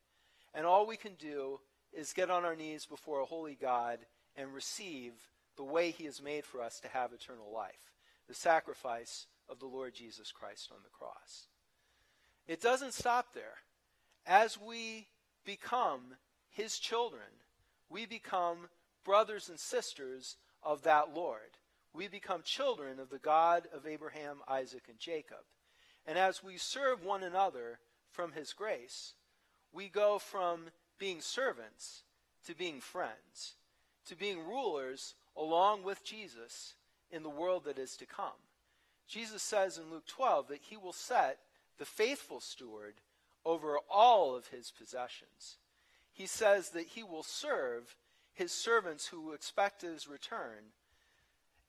And 0.54 0.66
all 0.66 0.88
we 0.88 0.98
can 0.98 1.14
do 1.20 1.60
is 1.94 2.14
get 2.14 2.32
on 2.32 2.46
our 2.46 2.56
knees 2.56 2.86
before 2.86 3.20
a 3.20 3.26
holy 3.26 3.58
God 3.60 4.00
and 4.36 4.54
receive 4.54 5.14
the 5.56 5.64
way 5.64 5.92
he 5.92 6.06
has 6.06 6.22
made 6.22 6.46
for 6.46 6.62
us 6.62 6.80
to 6.80 6.88
have 6.88 7.14
eternal 7.14 7.52
life, 7.54 7.94
the 8.28 8.34
sacrifice 8.34 9.28
of 9.50 9.60
the 9.60 9.66
Lord 9.66 9.94
Jesus 9.94 10.32
Christ 10.32 10.70
on 10.72 10.80
the 10.84 10.90
cross. 10.90 11.48
It 12.48 12.62
doesn't 12.62 12.94
stop 12.94 13.34
there. 13.34 13.56
as 14.26 14.60
we 14.60 15.08
become 15.46 16.16
his 16.50 16.78
children, 16.80 17.22
we 17.90 18.06
become 18.06 18.68
brothers 19.06 19.48
and 19.48 19.58
sisters 19.58 20.36
of 20.62 20.84
that 20.84 21.14
Lord. 21.16 21.58
We 21.94 22.08
become 22.10 22.42
children 22.44 23.00
of 23.00 23.10
the 23.10 23.20
God 23.20 23.68
of 23.74 23.88
Abraham, 23.88 24.38
Isaac, 24.48 24.84
and 24.90 25.00
Jacob. 25.00 25.46
And 26.06 26.18
as 26.18 26.44
we 26.44 26.58
serve 26.58 27.04
one 27.04 27.24
another 27.24 27.80
from 28.12 28.34
his 28.34 28.54
grace, 28.54 29.14
we 29.72 29.88
go 29.88 30.20
from 30.20 30.70
being 31.00 31.22
servants 31.22 32.04
to 32.46 32.56
being 32.56 32.82
friends, 32.82 33.56
to 34.08 34.16
being 34.16 34.46
rulers 34.46 35.16
along 35.36 35.84
with 35.84 36.04
Jesus 36.04 36.76
in 37.12 37.24
the 37.24 37.30
world 37.30 37.64
that 37.66 37.80
is 37.80 37.96
to 37.98 38.06
come. 38.06 38.40
Jesus 39.08 39.42
says 39.42 39.78
in 39.78 39.90
Luke 39.90 40.08
12 40.08 40.50
that 40.50 40.62
he 40.62 40.76
will 40.76 40.94
set 40.94 41.40
the 41.78 41.86
faithful 41.86 42.40
steward 42.40 42.96
over 43.46 43.78
all 43.90 44.36
of 44.36 44.48
his 44.48 44.72
possessions. 44.72 45.58
He 46.12 46.26
says 46.26 46.70
that 46.70 46.88
he 46.88 47.04
will 47.04 47.24
serve 47.24 47.96
his 48.34 48.52
servants 48.52 49.08
who 49.08 49.34
expect 49.34 49.82
his 49.82 50.08
return. 50.08 50.74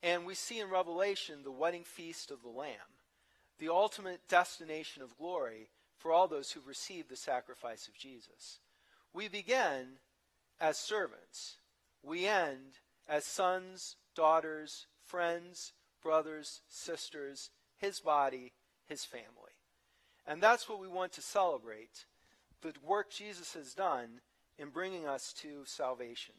And 0.03 0.25
we 0.25 0.35
see 0.35 0.61
in 0.61 0.71
Revelation 0.71 1.43
the 1.43 1.51
wedding 1.51 1.85
feast 1.85 2.31
of 2.31 2.43
the 2.43 2.49
Lamb, 2.49 2.99
the 3.59 3.69
ultimate 3.69 4.21
destination 4.29 5.03
of 5.03 5.17
glory 5.17 5.71
for 5.97 6.13
all 6.13 6.29
those 6.29 6.53
who 6.53 6.61
receive 6.65 7.09
the 7.09 7.17
sacrifice 7.17 7.89
of 7.89 7.97
Jesus. 7.97 8.61
We 9.13 9.29
begin 9.29 9.99
as 10.61 10.77
servants, 10.77 11.57
we 12.03 12.27
end 12.27 12.79
as 13.09 13.25
sons, 13.25 13.97
daughters, 14.15 14.87
friends, 15.05 15.73
brothers, 16.03 16.61
sisters, 16.69 17.51
his 17.77 18.01
body, 18.01 18.53
his 18.87 19.05
family. 19.05 19.48
And 20.29 20.43
that's 20.43 20.69
what 20.69 20.79
we 20.79 20.87
want 20.87 21.13
to 21.13 21.23
celebrate 21.23 22.05
the 22.61 22.75
work 22.87 23.11
Jesus 23.11 23.55
has 23.55 23.73
done 23.73 24.21
in 24.59 24.69
bringing 24.69 25.07
us 25.07 25.33
to 25.41 25.63
salvation. 25.65 26.35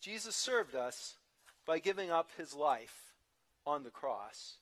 Jesus 0.00 0.36
served 0.36 0.74
us 0.74 1.16
by 1.64 1.78
giving 1.78 2.10
up 2.10 2.30
his 2.36 2.54
life 2.54 3.14
on 3.66 3.84
the 3.84 3.90
cross. 3.90 4.56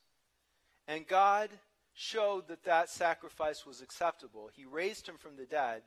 And 0.87 1.07
God 1.07 1.51
showed 1.95 2.47
that 2.49 2.65
that 2.65 2.91
sacrifice 2.91 3.67
was 3.67 3.81
acceptable. 3.81 4.51
He 4.55 4.65
raised 4.65 5.09
him 5.09 5.17
from 5.19 5.37
the 5.37 5.47
dead, 5.47 5.83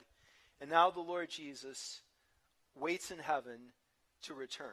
and 0.59 0.69
now 0.69 0.89
the 0.89 0.99
Lord 0.99 1.29
Jesus 1.29 2.01
waits 2.75 3.11
in 3.11 3.19
heaven 3.19 3.71
to 4.23 4.33
return. 4.33 4.67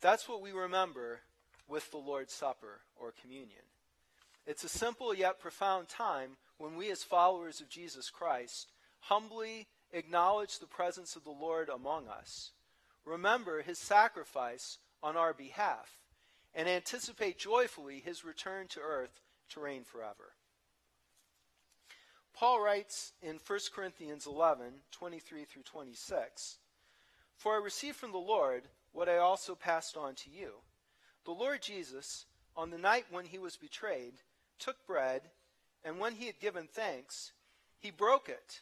That's 0.00 0.28
what 0.28 0.42
we 0.42 0.52
remember 0.52 1.20
with 1.66 1.90
the 1.90 1.96
Lord's 1.96 2.34
Supper 2.34 2.82
or 2.94 3.14
communion. 3.20 3.64
It's 4.46 4.64
a 4.64 4.68
simple 4.68 5.14
yet 5.14 5.38
profound 5.38 5.88
time 5.88 6.36
when 6.58 6.76
we, 6.76 6.90
as 6.90 7.02
followers 7.02 7.60
of 7.60 7.68
Jesus 7.68 8.10
Christ, 8.10 8.72
humbly 9.00 9.68
acknowledge 9.92 10.58
the 10.58 10.66
presence 10.66 11.16
of 11.16 11.24
the 11.24 11.30
Lord 11.30 11.68
among 11.68 12.08
us, 12.08 12.52
remember 13.04 13.62
his 13.62 13.78
sacrifice 13.78 14.78
on 15.02 15.16
our 15.16 15.32
behalf, 15.32 15.98
and 16.54 16.68
anticipate 16.68 17.38
joyfully 17.38 18.00
his 18.00 18.24
return 18.24 18.66
to 18.68 18.80
earth 18.80 19.20
to 19.50 19.60
reign 19.60 19.84
forever. 19.84 20.34
Paul 22.34 22.60
writes 22.60 23.12
in 23.22 23.38
1 23.46 23.58
Corinthians 23.74 24.26
11 24.26 24.66
23 24.90 25.44
through 25.44 25.62
26 25.62 26.58
For 27.36 27.54
I 27.54 27.58
received 27.58 27.96
from 27.96 28.12
the 28.12 28.18
Lord 28.18 28.64
what 28.92 29.08
I 29.08 29.16
also 29.18 29.54
passed 29.54 29.96
on 29.96 30.14
to 30.16 30.30
you. 30.30 30.54
The 31.24 31.32
Lord 31.32 31.62
Jesus, 31.62 32.26
on 32.56 32.70
the 32.70 32.78
night 32.78 33.06
when 33.10 33.26
he 33.26 33.38
was 33.38 33.56
betrayed, 33.56 34.14
took 34.58 34.86
bread, 34.86 35.22
and 35.84 35.98
when 35.98 36.14
he 36.14 36.26
had 36.26 36.40
given 36.40 36.66
thanks, 36.66 37.32
he 37.78 37.90
broke 37.90 38.28
it 38.28 38.60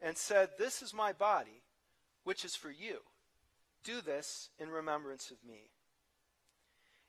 and 0.00 0.16
said, 0.16 0.50
This 0.58 0.82
is 0.82 0.94
my 0.94 1.12
body, 1.12 1.62
which 2.24 2.44
is 2.44 2.56
for 2.56 2.70
you. 2.70 2.98
Do 3.84 4.00
this 4.00 4.50
in 4.58 4.68
remembrance 4.68 5.30
of 5.30 5.38
me. 5.46 5.70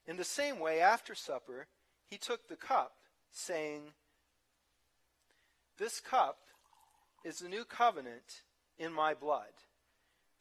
In 0.07 0.17
the 0.17 0.23
same 0.23 0.59
way, 0.59 0.79
after 0.81 1.13
supper, 1.13 1.67
he 2.09 2.17
took 2.17 2.47
the 2.47 2.55
cup, 2.55 2.93
saying, 3.31 3.81
This 5.77 5.99
cup 5.99 6.37
is 7.23 7.39
the 7.39 7.49
new 7.49 7.65
covenant 7.65 8.43
in 8.79 8.91
my 8.93 9.13
blood. 9.13 9.53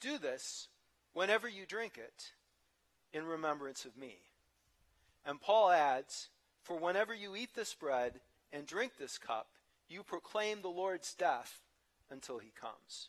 Do 0.00 0.18
this 0.18 0.68
whenever 1.12 1.48
you 1.48 1.66
drink 1.66 1.98
it 1.98 2.32
in 3.12 3.24
remembrance 3.26 3.84
of 3.84 3.96
me. 3.96 4.16
And 5.26 5.40
Paul 5.40 5.70
adds, 5.70 6.28
For 6.62 6.76
whenever 6.76 7.14
you 7.14 7.34
eat 7.34 7.54
this 7.54 7.74
bread 7.74 8.20
and 8.52 8.66
drink 8.66 8.92
this 8.98 9.18
cup, 9.18 9.48
you 9.88 10.02
proclaim 10.02 10.62
the 10.62 10.68
Lord's 10.68 11.14
death 11.14 11.60
until 12.10 12.38
he 12.38 12.52
comes. 12.58 13.08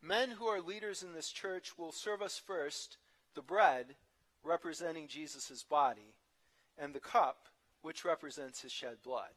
Men 0.00 0.30
who 0.30 0.46
are 0.46 0.60
leaders 0.60 1.02
in 1.02 1.12
this 1.12 1.30
church 1.30 1.76
will 1.76 1.90
serve 1.90 2.22
us 2.22 2.38
first 2.38 2.96
the 3.34 3.42
bread, 3.42 3.96
representing 4.44 5.08
Jesus' 5.08 5.64
body, 5.64 6.14
and 6.78 6.94
the 6.94 7.00
cup, 7.00 7.48
which 7.82 8.04
represents 8.04 8.62
his 8.62 8.72
shed 8.72 8.96
blood. 9.02 9.30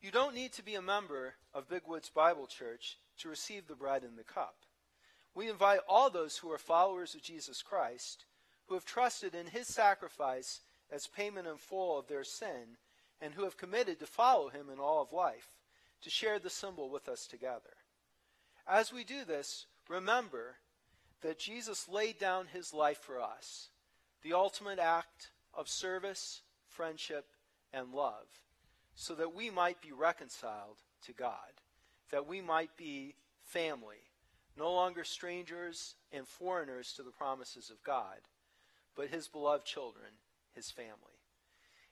You 0.00 0.10
don't 0.10 0.34
need 0.34 0.52
to 0.52 0.62
be 0.62 0.74
a 0.74 0.82
member 0.82 1.34
of 1.54 1.68
Big 1.68 1.82
Woods 1.86 2.10
Bible 2.10 2.46
Church 2.46 2.98
to 3.18 3.28
receive 3.28 3.66
the 3.66 3.74
bread 3.74 4.02
and 4.02 4.16
the 4.16 4.22
cup. 4.22 4.56
We 5.34 5.48
invite 5.48 5.80
all 5.88 6.10
those 6.10 6.36
who 6.36 6.50
are 6.52 6.58
followers 6.58 7.14
of 7.14 7.22
Jesus 7.22 7.62
Christ, 7.62 8.24
who 8.68 8.74
have 8.74 8.84
trusted 8.84 9.34
in 9.34 9.46
his 9.46 9.66
sacrifice 9.66 10.60
as 10.90 11.06
payment 11.06 11.46
in 11.46 11.56
full 11.56 11.98
of 11.98 12.06
their 12.06 12.24
sin, 12.24 12.76
and 13.20 13.34
who 13.34 13.44
have 13.44 13.56
committed 13.56 13.98
to 13.98 14.06
follow 14.06 14.48
him 14.48 14.70
in 14.72 14.78
all 14.78 15.02
of 15.02 15.12
life, 15.12 15.56
to 16.02 16.10
share 16.10 16.38
the 16.38 16.50
symbol 16.50 16.88
with 16.88 17.08
us 17.08 17.26
together. 17.26 17.76
As 18.66 18.92
we 18.92 19.04
do 19.04 19.24
this, 19.24 19.66
remember 19.88 20.56
that 21.22 21.38
Jesus 21.38 21.88
laid 21.88 22.18
down 22.18 22.46
his 22.46 22.72
life 22.72 22.98
for 22.98 23.20
us, 23.20 23.70
the 24.22 24.32
ultimate 24.32 24.78
act 24.78 25.30
of 25.52 25.68
service, 25.68 26.42
friendship, 26.68 27.26
and 27.72 27.92
love, 27.92 28.26
so 28.94 29.14
that 29.14 29.34
we 29.34 29.50
might 29.50 29.80
be 29.80 29.92
reconciled 29.92 30.76
to 31.06 31.12
God, 31.12 31.62
that 32.10 32.26
we 32.26 32.40
might 32.40 32.76
be 32.76 33.14
family, 33.42 34.04
no 34.56 34.72
longer 34.72 35.04
strangers 35.04 35.94
and 36.12 36.26
foreigners 36.26 36.92
to 36.92 37.02
the 37.02 37.10
promises 37.10 37.70
of 37.70 37.82
God, 37.82 38.18
but 38.98 39.08
his 39.10 39.28
beloved 39.28 39.64
children, 39.64 40.10
his 40.56 40.72
family. 40.72 41.22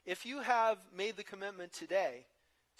If 0.04 0.26
you 0.26 0.40
have 0.40 0.78
made 0.94 1.16
the 1.16 1.22
commitment 1.22 1.72
today 1.72 2.26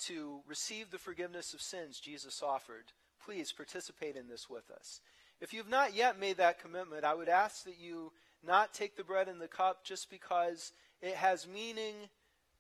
to 0.06 0.40
receive 0.48 0.90
the 0.90 0.98
forgiveness 0.98 1.54
of 1.54 1.62
sins 1.62 2.00
Jesus 2.00 2.42
offered, 2.42 2.92
please 3.24 3.52
participate 3.52 4.16
in 4.16 4.28
this 4.28 4.50
with 4.50 4.68
us. 4.68 5.00
If 5.40 5.54
you've 5.54 5.70
not 5.70 5.94
yet 5.94 6.18
made 6.18 6.38
that 6.38 6.60
commitment, 6.60 7.04
I 7.04 7.14
would 7.14 7.28
ask 7.28 7.64
that 7.64 7.78
you 7.78 8.10
not 8.44 8.74
take 8.74 8.96
the 8.96 9.04
bread 9.04 9.28
and 9.28 9.40
the 9.40 9.46
cup 9.46 9.84
just 9.84 10.10
because 10.10 10.72
it 11.00 11.14
has 11.14 11.46
meaning 11.46 11.94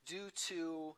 due 0.06 0.30
to 0.46 0.94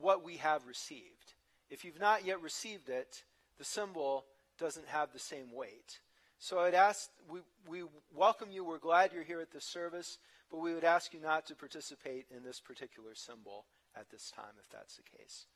what 0.00 0.24
we 0.24 0.36
have 0.36 0.68
received. 0.68 1.34
If 1.70 1.84
you've 1.84 2.00
not 2.00 2.24
yet 2.24 2.40
received 2.40 2.88
it, 2.88 3.24
the 3.58 3.64
symbol 3.64 4.26
doesn't 4.60 4.86
have 4.86 5.12
the 5.12 5.18
same 5.18 5.52
weight. 5.52 5.98
So 6.44 6.58
I'd 6.58 6.74
ask, 6.74 7.08
we, 7.26 7.40
we 7.66 7.88
welcome 8.14 8.50
you. 8.50 8.66
We're 8.66 8.76
glad 8.76 9.14
you're 9.14 9.22
here 9.22 9.40
at 9.40 9.50
this 9.50 9.64
service, 9.64 10.18
but 10.50 10.58
we 10.58 10.74
would 10.74 10.84
ask 10.84 11.14
you 11.14 11.20
not 11.22 11.46
to 11.46 11.54
participate 11.54 12.26
in 12.30 12.44
this 12.44 12.60
particular 12.60 13.14
symbol 13.14 13.64
at 13.96 14.10
this 14.10 14.30
time 14.30 14.52
if 14.60 14.68
that's 14.68 14.96
the 14.96 15.16
case. 15.16 15.46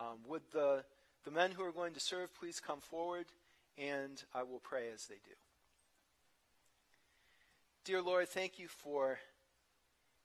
Um, 0.00 0.18
would 0.26 0.42
the, 0.52 0.82
the 1.24 1.30
men 1.30 1.52
who 1.52 1.62
are 1.62 1.70
going 1.70 1.94
to 1.94 2.00
serve 2.00 2.34
please 2.34 2.58
come 2.58 2.80
forward, 2.80 3.26
and 3.78 4.20
I 4.34 4.42
will 4.42 4.58
pray 4.58 4.86
as 4.92 5.06
they 5.06 5.14
do. 5.14 5.36
Dear 7.84 8.02
Lord, 8.02 8.28
thank 8.28 8.58
you 8.58 8.66
for 8.66 9.20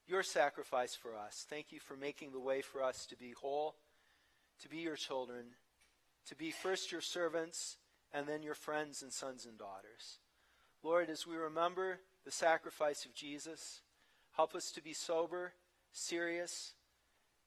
your 0.08 0.24
sacrifice 0.24 0.96
for 0.96 1.16
us. 1.16 1.46
Thank 1.48 1.72
you 1.72 1.80
for 1.80 1.96
making 1.96 2.32
the 2.32 2.40
way 2.40 2.64
for 2.64 2.82
us 2.82 3.06
to 3.06 3.16
be 3.16 3.36
whole, 3.40 3.76
to 4.64 4.68
be 4.68 4.78
your 4.78 4.96
children, 4.96 5.44
to 6.26 6.36
be 6.36 6.50
first 6.50 6.92
your 6.92 7.02
servants, 7.02 7.78
and 8.18 8.28
then 8.28 8.42
your 8.42 8.56
friends 8.56 9.04
and 9.04 9.14
sons 9.14 9.46
and 9.46 9.60
daughters. 9.60 10.18
Lord, 10.82 11.08
as 11.08 11.28
we 11.28 11.36
remember 11.36 12.00
the 12.26 12.32
sacrifice 12.32 13.06
of 13.06 13.14
Jesus, 13.14 13.82
help 14.36 14.56
us 14.56 14.72
to 14.72 14.82
be 14.82 14.94
sober, 14.94 15.54
serious, 15.92 16.74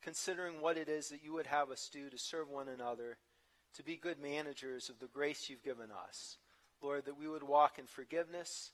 considering 0.00 0.60
what 0.60 0.78
it 0.78 0.88
is 0.88 1.08
that 1.08 1.24
you 1.24 1.32
would 1.32 1.48
have 1.48 1.72
us 1.72 1.90
do 1.92 2.08
to 2.08 2.16
serve 2.16 2.48
one 2.48 2.68
another, 2.68 3.18
to 3.74 3.82
be 3.82 3.96
good 3.96 4.20
managers 4.22 4.88
of 4.88 5.00
the 5.00 5.08
grace 5.08 5.50
you've 5.50 5.64
given 5.64 5.88
us. 6.06 6.36
Lord, 6.80 7.04
that 7.06 7.18
we 7.18 7.26
would 7.26 7.42
walk 7.42 7.80
in 7.80 7.86
forgiveness, 7.86 8.70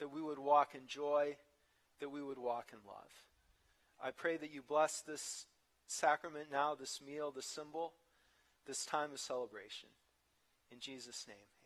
that 0.00 0.12
we 0.12 0.20
would 0.20 0.38
walk 0.38 0.74
in 0.74 0.86
joy, 0.86 1.36
that 2.00 2.10
we 2.10 2.22
would 2.22 2.38
walk 2.38 2.72
in 2.74 2.78
love. 2.86 3.10
I 4.04 4.10
pray 4.10 4.36
that 4.36 4.52
you 4.52 4.60
bless 4.60 5.00
this 5.00 5.46
sacrament 5.86 6.48
now, 6.52 6.74
this 6.74 7.00
meal, 7.00 7.30
this 7.30 7.46
symbol, 7.46 7.94
this 8.66 8.84
time 8.84 9.12
of 9.12 9.18
celebration. 9.18 9.88
In 10.72 10.80
Jesus' 10.80 11.26
name. 11.28 11.61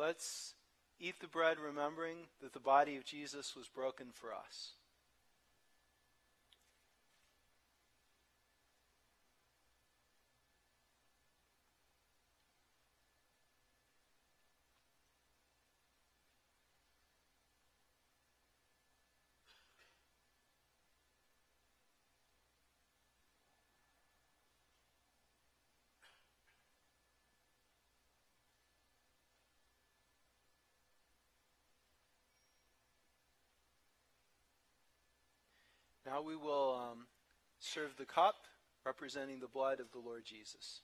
Let's 0.00 0.54
eat 0.98 1.20
the 1.20 1.26
bread 1.26 1.58
remembering 1.60 2.16
that 2.40 2.54
the 2.54 2.58
body 2.58 2.96
of 2.96 3.04
Jesus 3.04 3.54
was 3.54 3.68
broken 3.68 4.06
for 4.14 4.32
us. 4.32 4.72
Now 36.10 36.22
we 36.22 36.34
will 36.34 36.74
um, 36.74 37.06
serve 37.60 37.90
the 37.96 38.04
cup 38.04 38.34
representing 38.84 39.38
the 39.38 39.46
blood 39.46 39.78
of 39.78 39.92
the 39.92 40.00
Lord 40.00 40.24
Jesus. 40.24 40.80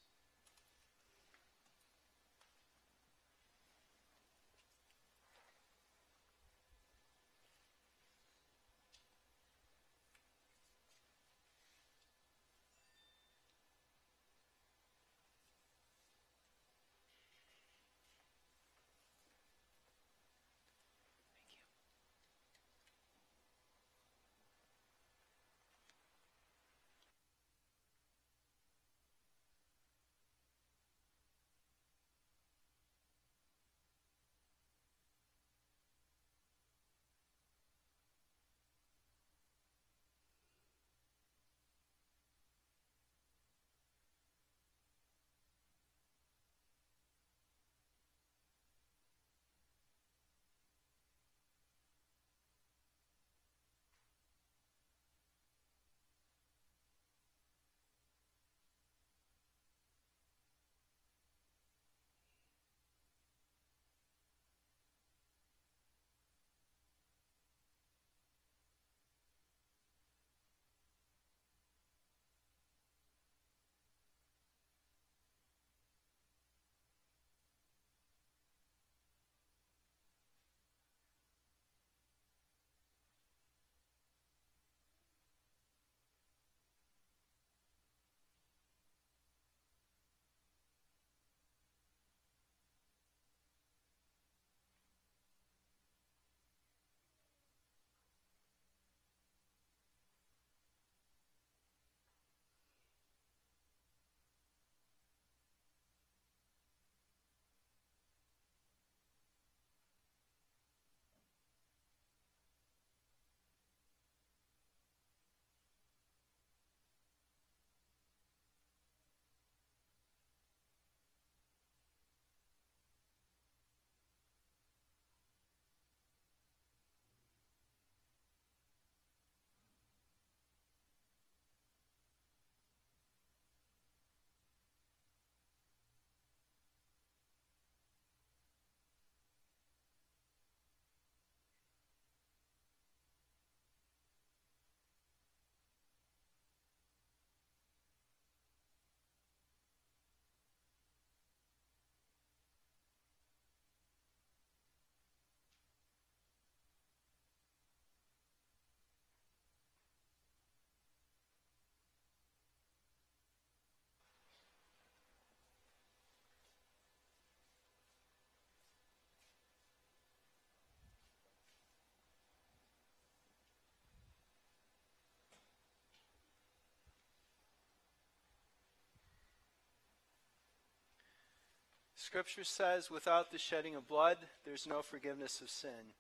Scripture 181.97 182.45
says, 182.45 182.91
without 182.91 183.33
the 183.33 183.39
shedding 183.39 183.75
of 183.75 183.89
blood, 183.89 184.19
there's 184.45 184.67
no 184.67 184.83
forgiveness 184.83 185.41
of 185.41 185.49
sin. 185.49 185.95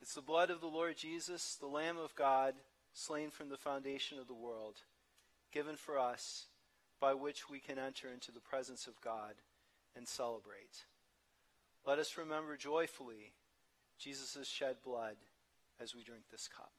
It's 0.00 0.14
the 0.14 0.22
blood 0.22 0.48
of 0.48 0.60
the 0.60 0.68
Lord 0.68 0.96
Jesus, 0.96 1.56
the 1.60 1.66
Lamb 1.66 1.98
of 1.98 2.14
God, 2.14 2.54
slain 2.92 3.30
from 3.30 3.48
the 3.48 3.56
foundation 3.56 4.18
of 4.18 4.28
the 4.28 4.34
world, 4.34 4.76
given 5.52 5.74
for 5.74 5.98
us, 5.98 6.46
by 7.00 7.14
which 7.14 7.50
we 7.50 7.58
can 7.58 7.78
enter 7.78 8.08
into 8.12 8.30
the 8.30 8.40
presence 8.40 8.86
of 8.86 9.00
God 9.00 9.34
and 9.96 10.06
celebrate. 10.06 10.84
Let 11.84 11.98
us 11.98 12.16
remember 12.16 12.56
joyfully 12.56 13.32
Jesus' 13.98 14.46
shed 14.46 14.76
blood 14.84 15.16
as 15.80 15.96
we 15.96 16.04
drink 16.04 16.22
this 16.30 16.48
cup. 16.48 16.70